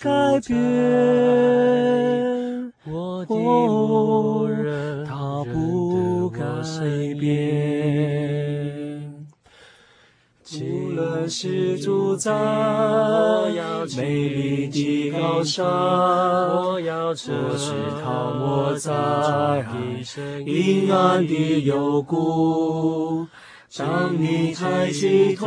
[0.00, 0.08] 主
[0.40, 0.52] 宰，
[2.90, 6.40] 我的牧人，他不改
[7.20, 7.79] 变。
[10.58, 12.32] 无论是住在
[13.96, 16.80] 美丽的高山，或
[17.56, 17.70] 是
[18.02, 19.64] 躺卧在
[20.44, 23.28] 阴暗的幽谷，
[23.78, 25.46] 当你抬起头，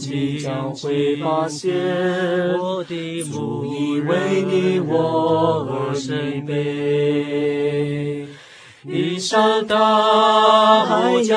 [0.00, 1.72] 你将会发现，
[2.58, 7.95] 我的主已为你我而预备。
[9.16, 11.36] 云上大海呀，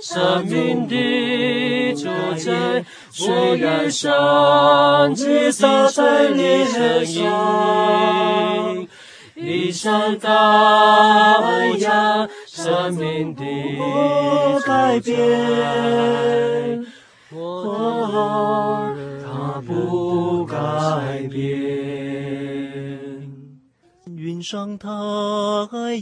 [0.00, 2.82] 生命的主宰，
[3.28, 6.66] 我愿想自洒在脸
[7.04, 8.86] 上。
[9.34, 13.44] 云上大海呀，生命的
[14.66, 16.86] 改变，
[17.34, 20.56] 我他不改
[21.30, 21.59] 变。
[24.42, 24.88] 上太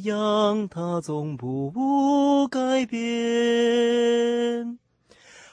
[0.02, 4.78] 阳，它总不改变，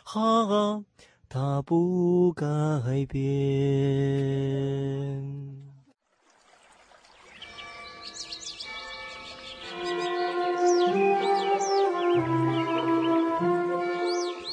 [0.03, 0.83] 哈，
[1.27, 2.45] 它不改
[3.07, 3.25] 变。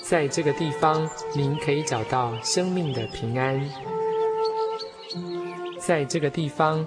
[0.02, 3.68] 在这个地方，您可以找到生命的平安。
[5.78, 6.86] 在这个地方。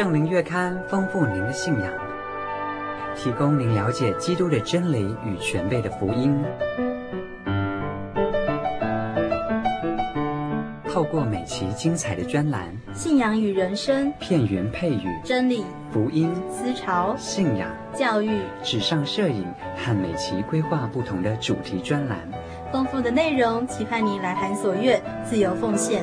[0.00, 1.92] 圣灵月刊丰富您的信仰，
[3.14, 6.42] 提供您了解基督的真理与全备的福音。
[10.88, 19.44] 透过每期精彩的专栏，信仰与人生，片源配语，真理、福音、思潮、信仰、教育、纸上摄影
[19.76, 22.16] 和每期规划不同的主题专栏，
[22.72, 26.02] 丰富的内容，期盼您来函所阅，自由奉献。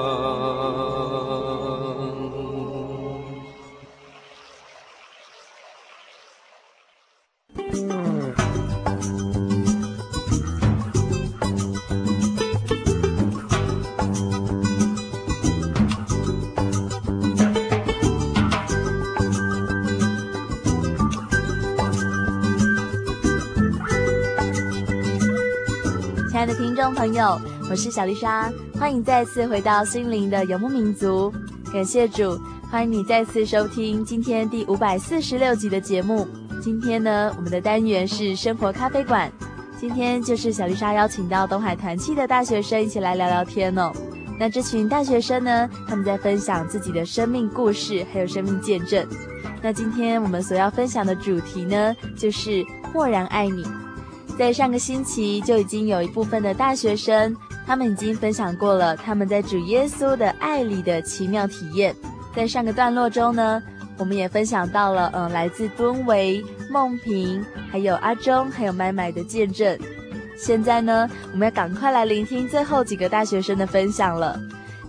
[27.69, 31.31] 我是小丽莎，欢迎再次回到心灵的游牧民族。
[31.71, 32.35] 感谢主，
[32.71, 36.27] 欢迎你再次收听今天第五百四十六集的节目。
[36.63, 39.31] 今天呢，我们的单元是生活咖啡馆。
[39.79, 43.91] 今天就是小丽莎邀请到东海团契的大学生一起来聊聊天哦。
[44.39, 49.05] 那这群大学生呢，他们在分享自己的生命故事，还有生命见证。
[49.61, 53.63] 那今天我们所要分享的主题呢，就是默然爱你。
[54.41, 61.95] 在上个星期就已经有一部分的大学生，他们已经分享过了他们在主耶稣的爱里的奇妙体验。
[62.35, 63.61] 在上个段落中呢，
[63.99, 69.77] 我们也分享到了，嗯，来自敦维、梦萍，还有阿忠，还有麦麦的见证。
[70.35, 74.39] 现在呢，我们要赶快来聆听最后几个大学生的分享了。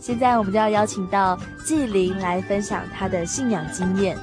[0.01, 4.17] 现在我们就要邀请到纪灵来分享他的信仰经验。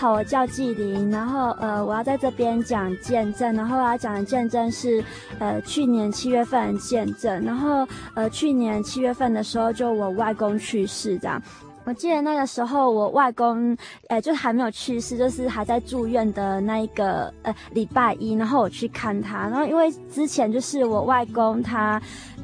[0.00, 5.04] 好，我叫纪玲，然后呃，我要在这边讲见证，然后我要讲的见证是
[5.38, 11.42] 呃去年七月份见证，然后呃去年七月份的时候就我外公去世这样，
[11.84, 13.76] 我记得那个时候我外公
[14.08, 22.00] 呃就还没有去世，就是还在住院的那一个呃礼拜一，然后我去看他，然后因为之前就是我外公他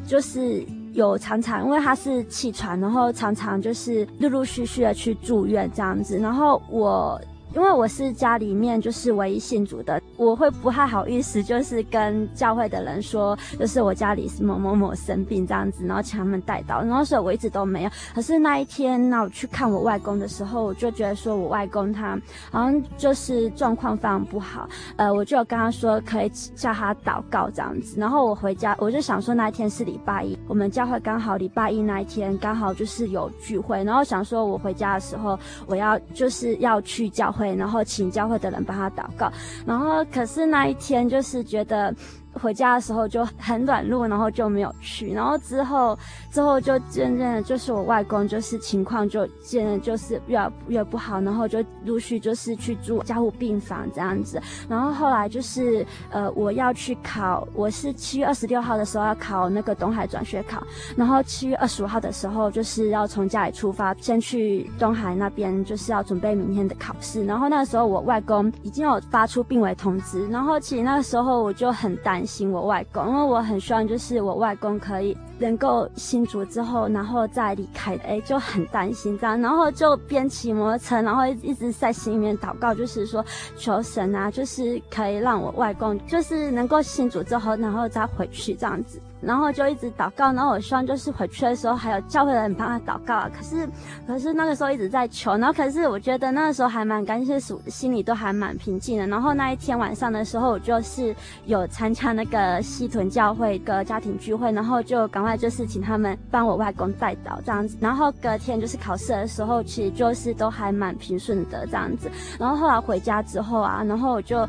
[0.07, 0.63] 就是。
[0.93, 7.19] 有常常，因为他是气喘，然后常常就是陆陆续续的去住院这样子，然后我。
[7.57, 17.91] 因为我是家里面就是唯一信主的，我会不太好意思，就是跟教会的人说，就是我家里是某某某生病这样子，然后请他们带到，然后所以我一直都没有。
[18.15, 22.11] 可是那一天，那我去看我外公的时候，我就觉得说我外公他
[22.51, 27.99] 好像就是状况非常不好，呃，我就跟他说可以叫他祷告这样子。
[27.99, 37.46] 然后我回家，我就想说那一天是礼拜一，我们教会刚好礼拜一那一天刚好就是有聚会，然后想说我回家的时候，我要就是要去教会。
[37.55, 39.31] 然后请教会的人帮他祷告，
[39.65, 41.95] 然后可是那一天就是觉得。
[42.41, 45.13] 回家的时候就很软弱，然后就没有去。
[45.13, 45.99] 然后之后
[46.31, 54.41] 之后就渐渐的，就是我外公就是情况就渐渐就是越越不好，然后就陆续就是去住加护病房这样子。
[54.69, 60.63] 然后后来就是呃我要去考，我是七月二十六号的时候要考那个东海转学考，
[60.97, 67.25] 然后七月二十五号的时候就是要从家里出发，先去东海那边就是要准备明天的考试。
[67.25, 72.51] 然后那个时候我外公已经有发出病危通知，然后其实那个时候我就很担行。
[72.51, 83.25] 我外公，因为我很希望就是我外公可以能够信主之后，然后再离开，哎，就很担心这样，然后就边骑摩托车，然后一直在心里面祷告，就是说
[83.57, 89.01] 求神啊，就是可以让我外公就是能够信主之后，然后再回去这样子。
[89.19, 93.31] 然后就一直祷告，然后我希望就是回去的时候还有教会的人帮他祷告啊。
[93.35, 93.67] 可是，
[94.07, 99.07] 可是那个时候一直在求，然后可是我觉得那个时候还蛮感谢主，心里都还蛮平静的。
[99.07, 101.17] 然后那一天晚上的时候，我就是
[101.47, 107.79] 有参加那个西屯教会一个家庭聚会，然后就赶就是请他们帮我外公带导这样子。
[107.81, 112.11] 然后隔天就是考试的时候，其实就是都还蛮平顺的这样子。
[112.39, 114.47] 然后后来回家之后啊，然后我就。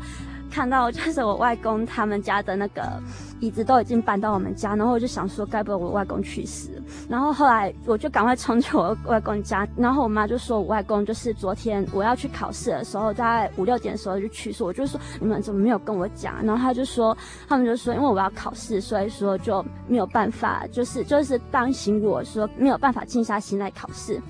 [0.50, 2.82] 看到就是我外公他们家的那个
[3.40, 6.70] 椅子都已经搬到我们家，然后我就想说，该不会我外公去世？
[7.08, 14.64] 然后后来我就赶快冲去我外公家，然后我妈就说我外公就是昨天我要去考试的时候，在五六点的时候就去世。
[14.64, 16.44] 我就说你们怎么没有跟我讲？
[16.44, 17.16] 然后他就说
[17.48, 24.20] 他们就说因为我要考试，所以说就没有办法，就是就是担心我说没有办法静下心来考试。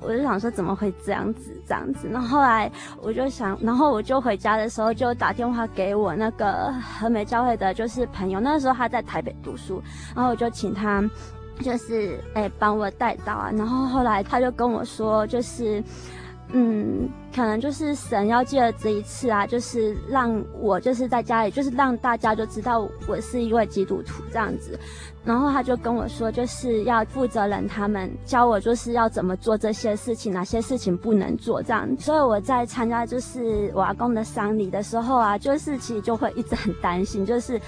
[0.00, 2.70] 我就想说怎么会这样子这样子，然后后来
[3.02, 9.82] 我就想，然后我就回家的时候就打电话给我那个和美教会的，就是朋友，那时候他在台北读书，
[10.14, 11.02] 然后我就请他，
[11.62, 15.82] 就是哎帮我带到啊，然后后来他就跟我说，就是。
[16.52, 24.76] 嗯，可能就是神要借了这一次啊，就是让我就是在家里，就是让大家就知道我是一位基督徒这样子。
[25.24, 31.88] 然后他就跟我说，就是要负责人他们教我就是要怎么做这些事情，哪些事情不能做这样。
[31.98, 37.60] 所以我在参加就是我阿公的丧礼的时候啊，就是其实就会一直很担心，就是。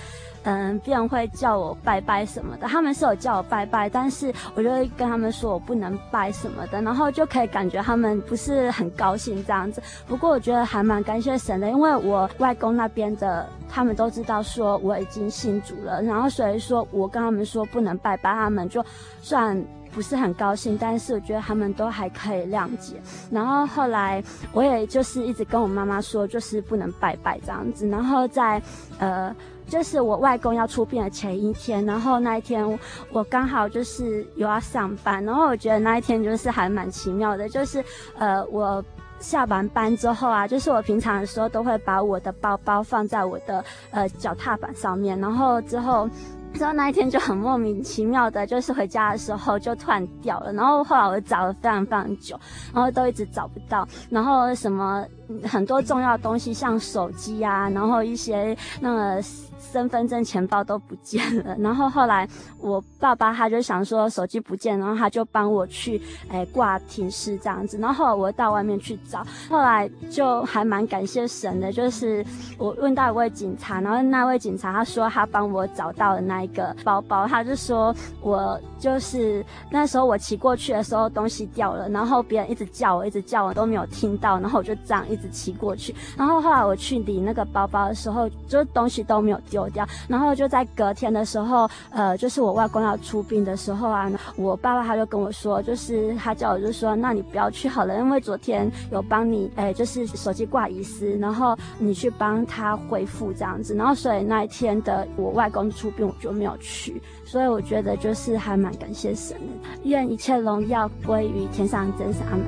[0.45, 9.80] 嗯，别人会叫我拜拜什么的，他们是有叫我拜拜，但是我就会跟他们说我不能拜什么的，然后就可以感觉他们不是很高兴这样子。
[10.07, 18.84] 不过我觉得还蛮感谢神的，因为我外公那边的他们都知道说我已经信主了，然后所以说我跟他们说不能拜拜，他们就
[19.20, 19.57] 算
[19.95, 22.95] 不是很高兴，但是我觉得他们都还可以谅解。
[23.30, 24.20] 然后后来
[24.53, 28.61] 我也就是一直跟我妈妈说，就是不能拜拜这样子，然后在
[28.99, 29.32] 呃。
[29.73, 32.79] 就是我外公要出殡的前一天，然后那一天
[33.11, 37.83] 我刚好就是有要上班，然后我觉得那一天就是还蛮奇妙的，就是
[38.18, 38.85] 呃我
[39.18, 46.07] 下完班之后啊，就是我平常的时候都会把我的包包放在我的呃脚踏板上面，然后之后。
[46.55, 52.39] 之后那一天就很莫名其妙的，就是回家的时候就突然掉了，然后后来我找了非常非常久，
[52.75, 55.03] 然后都一直找不到，然后什么
[55.45, 59.23] 很多重要的东西，像手机啊，然后一些那个。
[59.70, 66.00] 身份证、钱包都不见了， 然后后来我爸爸他就想说手机不见，然后他就帮我去
[66.30, 72.24] 诶挂停尸这样子，然后后来我到外面去找，后来就还蛮感谢神的，就是
[72.58, 89.62] 我问到一位警察，然后那位警察他说他帮我找到了那一个包包，他就说我就是那时候我骑过去的时候东西掉了，然后别人一直叫我，一直叫我都没有听到，然后我就这样一直骑过去，然后后来我去领那个包包的时候，就东西都没有丢。
[89.70, 107.01] 掉，然后就在隔天的时候，呃，就是我外公要出殡的时候啊，我爸爸他就跟我说，就是他叫我就说，那你不要去好了，因为昨天有帮你，哎，就是手机挂遗失，然后你去帮他恢复这样子，然后所以那一天的我外公出殡我就没有去，
[107.33, 112.45] 所以我觉得就是还蛮感谢神的，愿一切荣耀归于天上真神，阿们。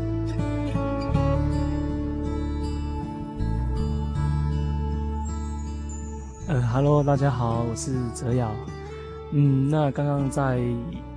[6.48, 8.50] 呃哈喽，大家好，我是泽尧。
[9.32, 10.60] 嗯，那刚刚在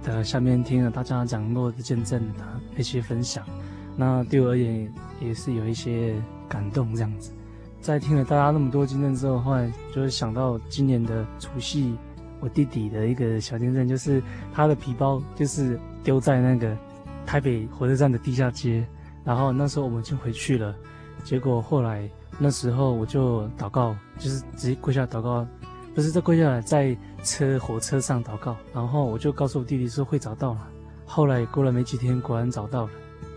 [0.01, 2.45] 的下面听了大家讲过的见证的
[2.78, 3.43] 一些分享，
[3.97, 4.89] 那对我而言
[5.20, 6.15] 也是有一些
[6.47, 7.34] 感动这样子。
[7.82, 11.97] 在听了大家那么多见证之后，后来就是想到今年的除夕，
[12.39, 14.21] 我弟弟的一个小见证，就是
[14.53, 16.77] 他的皮包就是丢在那个
[17.25, 18.85] 台北火车站的地下街，
[19.23, 20.75] 然后那时候我们就回去了，
[21.23, 22.09] 结果后来。
[22.39, 25.43] 那时候我就祷告，就是直接跪下祷告，
[25.95, 28.55] 不是在跪下来，在车火车上祷告。
[28.71, 30.67] 然后我就告诉我弟弟说会找到了。
[31.03, 32.91] 后来过了没几天，果然找到了。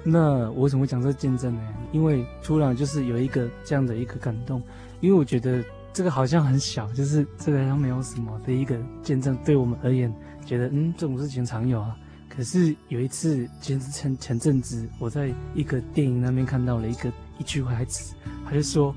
[0.05, 1.63] 那我为什么会讲这见证呢？
[1.93, 4.63] 因为突然就是有一个这样的一个感动，
[5.01, 10.13] 因为我觉得这个好像很小，就是这个好像没有什么的一个见证，对我们而言，
[10.47, 11.97] 觉得嗯这种事情常有啊。
[12.29, 18.15] 可是有一次，前前前阵子我在一个电影那边看到了一个一句话子。
[18.47, 18.95] 他就说，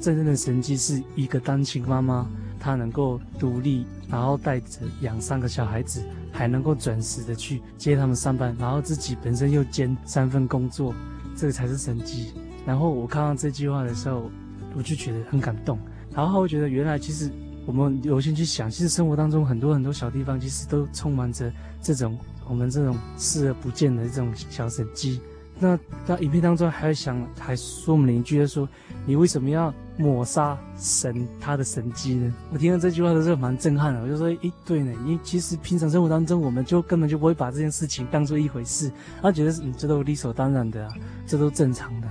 [0.00, 2.28] 真正的神迹是一个单亲妈妈，
[2.60, 6.00] 她能够独立，然后带着养三个小孩子，
[6.32, 10.94] 还能够准时的去接他们上班，然后自己本身又兼三份工作，
[11.36, 12.32] 这个才是神迹。
[12.64, 14.30] 然后我看到这句话的时候，
[14.76, 15.78] 我就觉得很感动。
[16.16, 17.30] 然后我觉得原来其实
[17.66, 25.20] 我们有心去想，其实生活当中很多很多小地方，其实都充满着这种我们这种视而不见的这种小神迹。
[25.58, 28.68] 那在影片当中还想还说我们邻居说。
[29.08, 32.34] 你为什么要抹杀神他的神迹呢？
[32.52, 38.90] 我听到这句话的时候蛮震撼的，我就说，诶，对呢，因为其实平常生活当中，我们就根本就不会把这件事情当做一回事，
[39.22, 40.88] 他觉得嗯，这都理所当然的，
[41.24, 42.08] 这都正常的。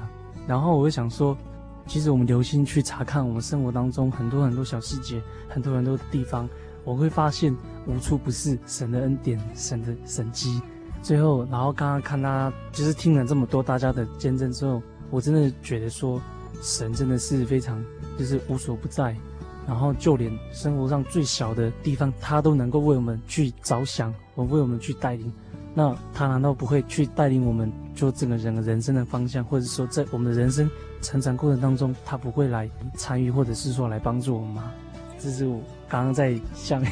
[0.47, 1.37] 然后我就想说，
[1.87, 6.49] 其实我们留心去查看我们生活当中很多很多小细节，很多很多的地方，
[6.83, 7.55] 我会发现
[7.85, 10.61] 无处不是神的恩典，神的神迹。
[11.01, 16.21] 最后，然后刚刚看他就是听了这么多大家的见证之后，我真的觉得说。
[16.61, 17.83] 神真的是非常，
[18.17, 19.13] 就是无所不在，
[19.67, 25.31] 然后就连生活上最小的地方，他都能够为我们去着想，我为我们去带领。
[25.77, 30.71] 那他难道不会去带领我们做整个人的人生的方向，或者说在我们的人生
[31.01, 34.71] 成长过程当中，他不会来参与，或者是说来帮助我们吗？
[35.19, 35.59] 这是我
[35.89, 36.89] 刚刚在下面，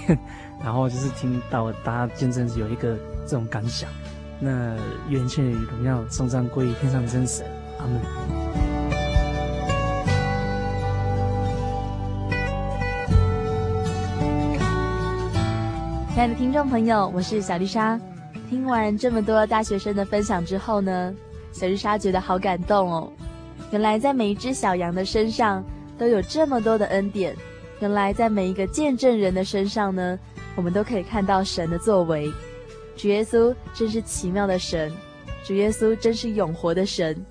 [0.61, 3.89] 然后就是听到大家见证有一个这种感想。
[4.37, 4.75] 那
[5.07, 7.45] 愿一切荣耀送上归于天上真神，
[7.79, 8.01] 阿门。
[16.13, 17.97] 亲爱的听众朋友，我是小丽莎。
[18.53, 21.11] 听完这么多大学生的分享之后呢，
[21.51, 23.11] 小丽莎觉得好感动哦。
[23.71, 25.65] 原来在每一只小羊的身上
[25.97, 27.35] 都有这么多的恩典。
[27.79, 30.19] 原来在每一个见证人的身上呢，
[30.55, 32.31] 我们都可以看到神的作为。
[32.95, 34.93] 主耶稣真是奇妙的神，
[35.43, 37.25] 主耶稣真是永活的神。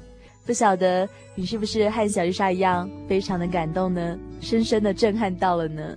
[0.45, 4.19] 不晓得你是不是和小丽莎一样，非常的感动呢？
[4.41, 5.97] 深深的震撼到了呢？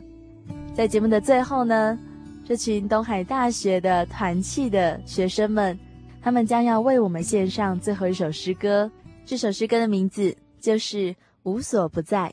[0.75, 1.97] 在节目的最后呢，
[2.47, 5.79] 这群东海大学的团契的学生们，
[6.21, 8.91] 他们将要为我们献上最后一首诗歌。
[9.25, 12.29] 这首诗歌的名字就是《无所不在》。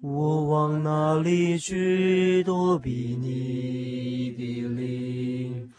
[0.00, 5.70] 我往哪里去躲避你的灵？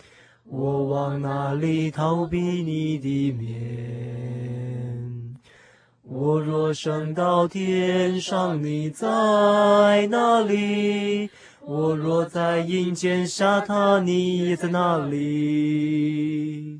[0.45, 5.35] 我往哪里逃避你的面？
[6.03, 11.29] 我若升到天上，你在哪里？
[11.63, 16.79] 我若在阴间下榻，你也在那里；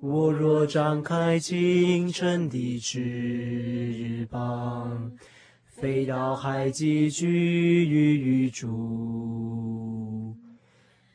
[0.00, 5.10] 我若张开清晨的翅膀，
[5.66, 8.68] 飞到海极，居于宇宙，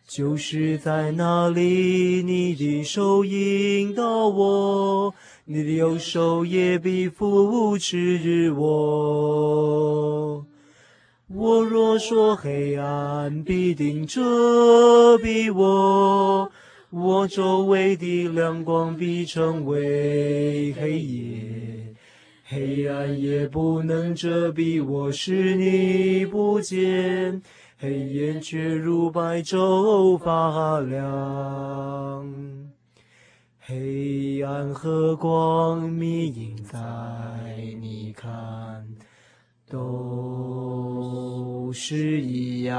[0.06, 5.16] 就是在那里，你的手引导我，
[5.46, 10.21] 你的右手也必扶持我。
[11.34, 16.52] 我若说黑暗必定遮蔽我，
[16.90, 21.96] 我周围的亮光必成为黑夜，
[22.44, 27.42] 黑暗也不能遮蔽我，是你不见。
[27.80, 32.28] 黑夜却如白昼发亮，
[33.60, 36.78] 黑暗和光明在
[37.82, 38.86] 你看
[39.72, 42.76] 都是一样。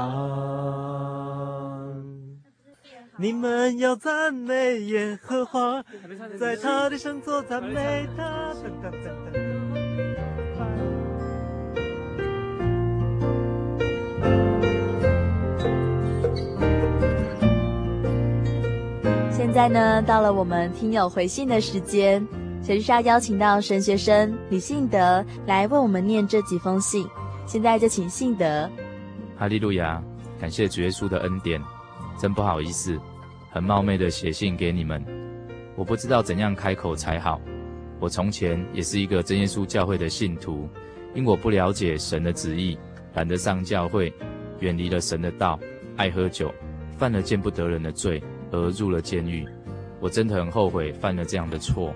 [3.17, 5.83] 你们要赞美耶和华，
[6.39, 8.53] 在他的圣座赞美他。
[19.31, 22.27] 现在呢，到了我们听友回信的时间，
[22.63, 27.05] 小丽莎邀请到神学生李信德来为我们念这几封信。
[27.45, 28.69] 现在就请信德。
[29.35, 30.01] 哈利路亚，
[30.39, 31.61] 感谢主耶稣的恩典。
[32.17, 32.97] 真不好意思，
[33.51, 35.03] 很冒昧的写信给你们。
[35.75, 37.41] 我不知道怎样开口才好。
[37.99, 40.69] 我从前也是一个真耶稣教会的信徒，
[41.13, 42.77] 因我不了解神的旨意，
[43.13, 44.13] 懒得上教会，
[44.61, 45.59] 远离了神的道，
[45.97, 46.49] 爱喝酒，
[46.97, 48.23] 犯了见不得人的罪。
[48.51, 49.45] 而入了监狱，
[49.99, 51.93] 我真的很后悔犯了这样的错。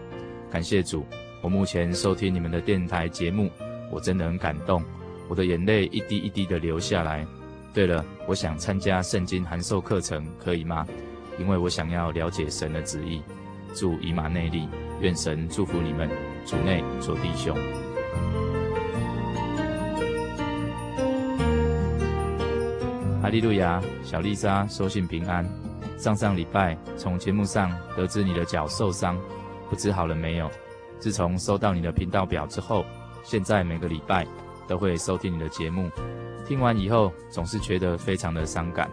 [0.49, 1.05] 感谢主，
[1.41, 3.51] 我目前收听你们的电台节目，
[3.91, 4.83] 我真的很感动，
[5.27, 7.25] 我的眼泪一滴一滴的流下来。
[7.73, 10.87] 对了，我想参加圣经函授课程，可以吗？
[11.37, 13.21] 因为我想要了解神的旨意。
[13.75, 14.67] 祝以马内利，
[15.01, 16.09] 愿神祝福你们，
[16.45, 17.55] 主内做弟兄。
[23.21, 25.45] 哈利路亚，小丽莎收信平安。
[25.99, 29.17] 上上礼拜从节目上得知你的脚受伤，
[29.69, 30.49] 不知好了没有？
[30.99, 32.85] 自从收到你的频道表之后，
[33.23, 34.25] 现在每个礼拜
[34.67, 35.89] 都会收听你的节目。
[36.47, 38.89] 听完以后总是觉得非常的伤感，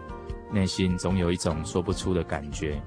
[0.51, 2.81] 内心总有一种说不出的感觉。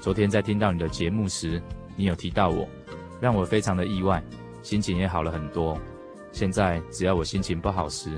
[0.00, 1.62] 昨天在听到你的节目时，
[1.96, 2.68] 你有提到我，
[3.20, 4.22] 让我非常的意外，
[4.62, 5.78] 心情也好了很多。
[6.32, 8.10] 现在只要我心情不好时，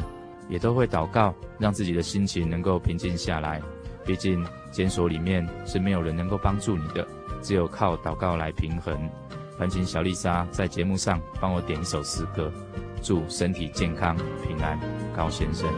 [0.48, 3.60] 也都会祷告，让自己的心情能够平静下来。
[4.04, 7.06] 毕竟监所里面是没有人能够帮助你的，
[7.42, 9.10] 只有靠祷告来平衡。
[9.58, 12.50] 烦请小丽莎在节目上帮我点一首诗歌，
[13.02, 14.16] 祝身体健康
[14.46, 14.78] 平安，
[15.14, 15.68] 高先生。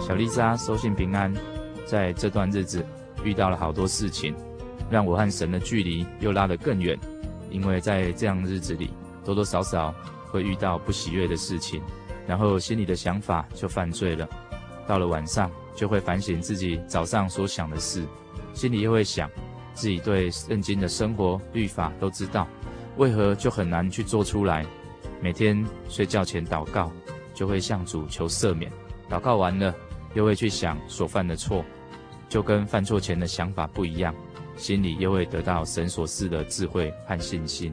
[0.00, 1.34] 小丽莎收信平安，
[1.84, 2.84] 在这段日子
[3.24, 4.34] 遇到了好多事情，
[4.88, 6.98] 让我和神的距离又拉得更远。
[7.50, 8.90] 因为在这样的日子里，
[9.24, 9.94] 多多少少
[10.30, 11.82] 会遇到不喜悦的事情。
[12.26, 14.28] 然后心里的想法就犯罪了，
[14.86, 18.04] 到了晚上就会反省自己早上所想的事，
[18.52, 19.30] 心里又会想，
[19.74, 22.48] 自己对圣经的生活律法都知道，
[22.96, 24.66] 为何就很难去做出来？
[25.22, 26.90] 每天睡觉前祷告，
[27.32, 28.72] 就会向主求赦免，
[29.08, 29.72] 祷告完了
[30.14, 31.64] 又会去想所犯的错，
[32.28, 34.12] 就跟犯错前的想法不一样，
[34.56, 37.72] 心里又会得到神所赐的智慧和信心。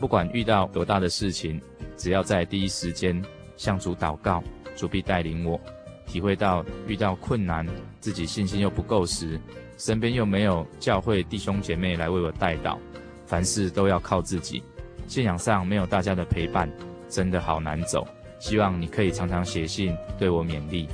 [0.00, 1.60] 不管遇到多大的事情，
[1.98, 3.22] 只要在第一时间。
[3.58, 4.44] 向主祷告，
[4.76, 5.58] 主必带领我。
[6.06, 7.66] 体会到遇到困难，
[8.00, 9.38] 自己信心又不够时，
[9.76, 12.78] 身边又没有教会弟兄姐妹来为我带导，
[13.26, 14.62] 凡事都要靠自己，
[15.06, 16.70] 信仰上没有大家的陪伴，
[17.08, 18.06] 真的好难走。
[18.38, 20.88] 希望你可以常常写信对我勉励，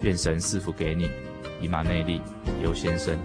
[0.00, 1.08] 愿神赐福给你。
[1.60, 2.20] 以马内利，
[2.62, 3.18] 尤先生。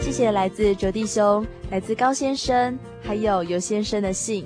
[0.00, 4.44] 谢谢来自卓弟兄、来自高先生，还有尤先生的信。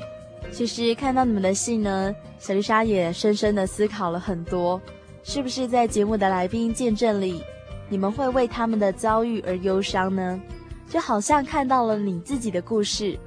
[0.53, 4.81] 其实看到你们的信呢，小丽莎也深深的思考了很多。
[5.23, 7.43] 是不是在节目的来宾见证里，
[7.89, 10.41] 你们会为他们的遭遇而忧伤呢？
[10.89, 13.19] 就好像看到了你自己的故事。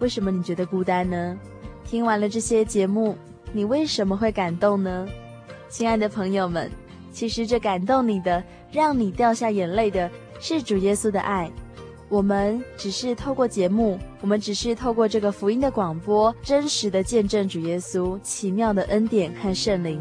[0.00, 1.38] 为什么你觉得孤单呢？
[1.84, 3.16] 听完了这些节目，
[3.52, 5.06] 你为什么会感动呢？
[5.68, 6.68] 亲爱的朋友们，
[7.12, 10.10] 其实这感动你的，让你掉下眼泪的，
[10.40, 11.48] 是主耶稣的爱。
[12.08, 20.00] 我们只是透过节目，我们只是透过这个福音的广播，真实的见证主耶稣奇妙的恩典和圣灵。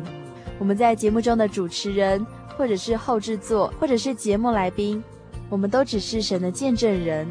[0.60, 2.26] 我们在节目中的主持人，
[2.58, 5.04] 或者是后制作，或者是节目来宾，
[5.49, 7.28] 我们都只是神的见证人。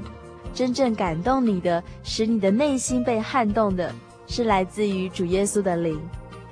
[0.54, 3.94] 真正感动你的，使你的内心被撼动的，
[4.26, 6.00] 是来自于主耶稣的灵。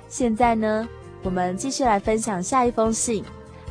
[0.07, 0.87] 现在呢，
[1.23, 3.23] 我们继续来分享下一封信，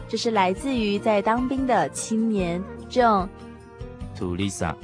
[0.08, 3.28] 这是来自于在当兵的青年郑。
[4.20, 4.76] To Lisa，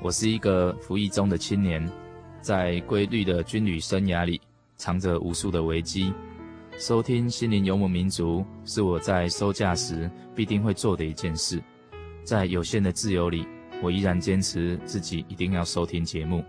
[0.00, 1.84] 我是一个服役中的青年，
[2.40, 4.40] 在规律的军旅生涯里，
[4.76, 6.14] 藏着无数的危机。
[6.78, 11.60] 收听心灵游牧民族，是我在收假时必定会做的一件事。
[12.22, 13.44] 在有限的自由里，
[13.82, 16.44] 我依然坚持自己一定要收听节目。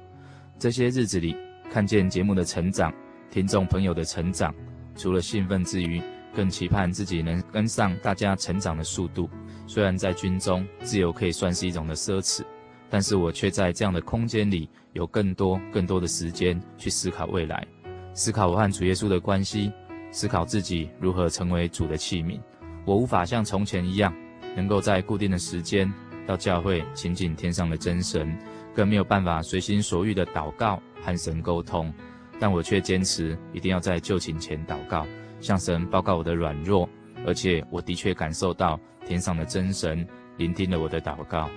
[0.60, 1.36] 这些日子里，
[1.72, 2.94] 看见节目的成长，
[3.32, 4.54] 听众朋友的成长，
[4.96, 6.00] 除了兴奋之余，
[6.36, 9.28] 更期盼自己能跟上大家成长的速度。
[9.68, 12.42] 虽然在军中，自由可以算是一种的奢侈。
[12.90, 17.68] 但是我却在这样的空间里，有更多更多的时间去思考未来，
[18.14, 19.72] 思考我和主耶稣的关系，
[20.10, 22.40] 思考自己如何成为主的器皿。
[22.86, 24.16] 我无法像从前一样，
[24.56, 25.94] 能够在固定的时间
[26.26, 28.38] 到教会亲近天上的真神，
[28.74, 31.94] 更没有办法随心所欲的祷告和神沟通。
[32.40, 35.06] 但我却坚持一定要在就寝前祷告，
[35.42, 36.88] 向神报告我的软弱，
[37.26, 40.06] 而且我的确感受到天上的真神
[40.38, 41.50] 聆听了我的祷告。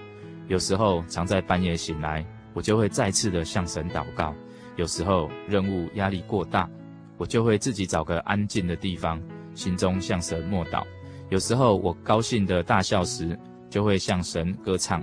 [0.48, 4.34] 有时候常在半夜醒来，我就会再次的向神祷告；
[4.76, 6.68] 有时候任务压力过大，
[7.16, 9.22] 我就会自己找个安静的地方，
[9.54, 10.82] 心中向神默祷；
[11.28, 13.38] 有时候我高兴的大笑时，
[13.68, 15.00] 就会向神歌唱，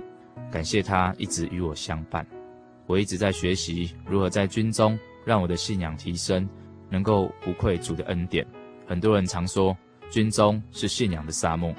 [0.50, 2.26] 感谢他一直与我相伴。
[2.86, 6.48] 我一直在学习如何在军中让我的信仰提升，
[6.90, 8.46] 能够无愧主的恩典。
[8.86, 9.76] 很多人常说，
[10.10, 11.74] 军中是信仰的沙漠，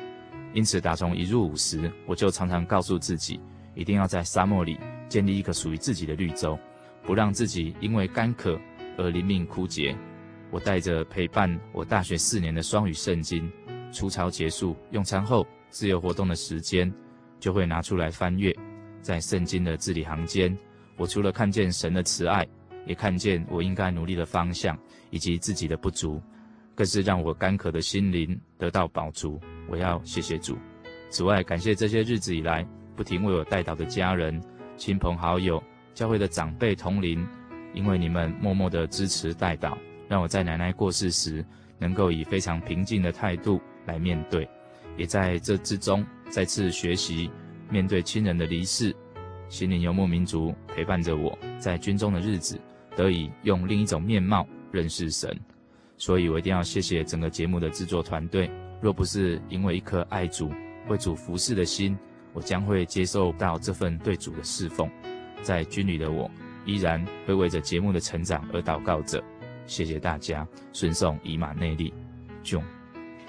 [0.53, 3.39] 因此打从一入伍时，我就常常告诉自己。
[3.75, 4.77] 一定要在沙漠里
[5.07, 6.59] 建立一个属于自己的绿洲，
[7.03, 8.59] 不让自己因为干渴
[8.97, 9.95] 而灵命枯竭。
[10.51, 13.49] 我带着陪伴我大学四年的双语圣经，
[13.93, 16.91] 出操结束、用餐后自由活动的时间，
[17.39, 18.53] 就会拿出来翻阅。
[19.01, 20.57] 在圣经的字里行间，
[20.97, 22.45] 我除了看见神的慈爱，
[22.85, 24.77] 也看见我应该努力的方向
[25.09, 26.21] 以及自己的不足，
[26.79, 29.37] 更是让我干渴的心灵得到饱足。
[29.67, 30.57] 我要谢谢主。
[31.09, 32.65] 此外，感谢这些日子以来。
[32.95, 34.41] 不停为我代祷的家人、
[34.77, 35.61] 亲朋好友、
[35.93, 37.25] 教会的长辈同龄，
[37.73, 39.77] 因为你们默默的支持代祷，
[40.07, 41.45] 让我在奶奶过世时
[41.77, 44.47] 能够以非常平静的态度来面对，
[44.97, 47.29] 也在这之中再次学习
[47.69, 48.95] 面对亲人的离世。
[49.47, 52.59] 心灵游牧民族陪伴着我在军中的日子，
[52.97, 55.37] 得以用另一种面貌认识神，
[55.99, 58.49] 所以我一定要谢谢整个节目的制作团队。
[58.81, 60.49] 若不是因为一颗爱主、
[60.87, 61.95] 为主服侍的心，
[62.33, 64.89] 我将会接受到这份对主的侍奉，
[65.43, 66.31] 在军旅的我
[66.65, 69.21] 依然会为着节目的成长而祷告着。
[69.67, 71.93] 谢谢大家，顺颂以马内利
[72.43, 72.63] ，John。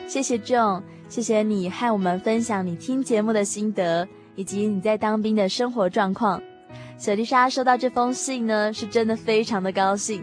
[0.06, 6.40] 谢谢 John，谢谢你和我们分享你听节目的心得，以及你在当兵的生活状况。
[6.96, 10.22] 小丽莎收到这封信呢，是真的非常的高兴。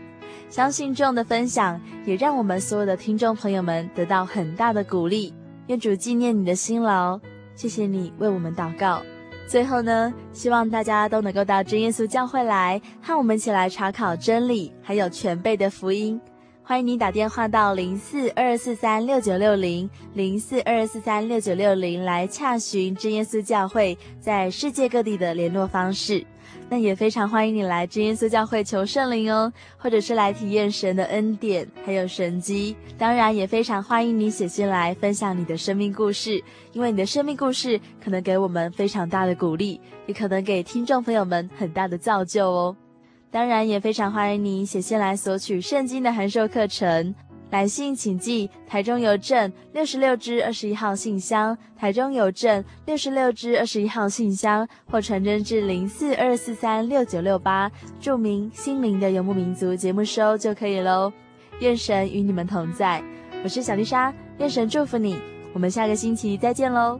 [0.50, 5.34] 相信 John 的分享，也让我们所有的听众朋友们得到很大的鼓励。
[5.68, 7.20] 愿主纪念你的辛劳。
[7.54, 9.02] 谢谢你为我们祷告。
[9.48, 16.20] 最后呢，希望大家都能够到真耶稣教会来，和我们一起来查考真理，还有全备的福音。
[16.64, 26.26] 欢迎你打电话到零四二四三六九六零零四二四三六九六零来洽询真耶稣教会在世界各地的联络方式。
[26.70, 32.76] 那也非常欢迎你来真耶稣教会求圣灵哦，或者是来体验神的恩典，还有神迹。
[32.98, 36.44] 当然，也非常欢迎你写信来分享你的生命故事，
[36.74, 42.76] 因为你的生命故事可能给我们非常大的鼓励，也可能给听众朋友们很大的造就哦。
[43.32, 47.16] 当然，也非常欢迎你写信来索取圣经的函授课程。
[47.50, 61.12] 来信请寄台中邮政六十六支二十一号信箱，台中邮政六十六支二十一号信箱，或传真至零四二四三六九六八，注明“心灵的游牧民族”节目收就可以喽。
[61.60, 63.02] 愿神与你们同在，
[63.44, 65.18] 我是小丽莎，愿神祝福你，
[65.54, 67.00] 我们下个星期再见喽。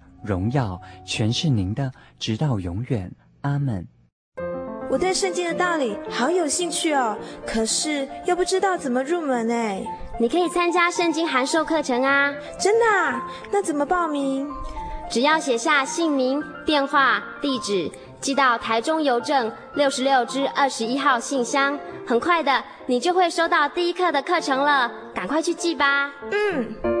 [0.23, 3.11] 荣耀全是您的，直到永远。
[3.41, 3.87] 阿门。
[4.89, 7.17] 我对圣经的道理好有兴趣哦，
[7.47, 9.81] 可是又不知道怎么入门哎。
[10.19, 12.33] 你可以参加圣经函授课程啊！
[12.59, 13.25] 真的啊？
[13.51, 14.47] 那怎么报名？
[15.09, 24.91] 只要写下姓名、电话、地址，寄到台中邮政六十六支二十一号信箱，很快的，你就会收到第一课的课程了。
[25.15, 26.11] 赶快去寄吧！
[26.31, 27.00] 嗯。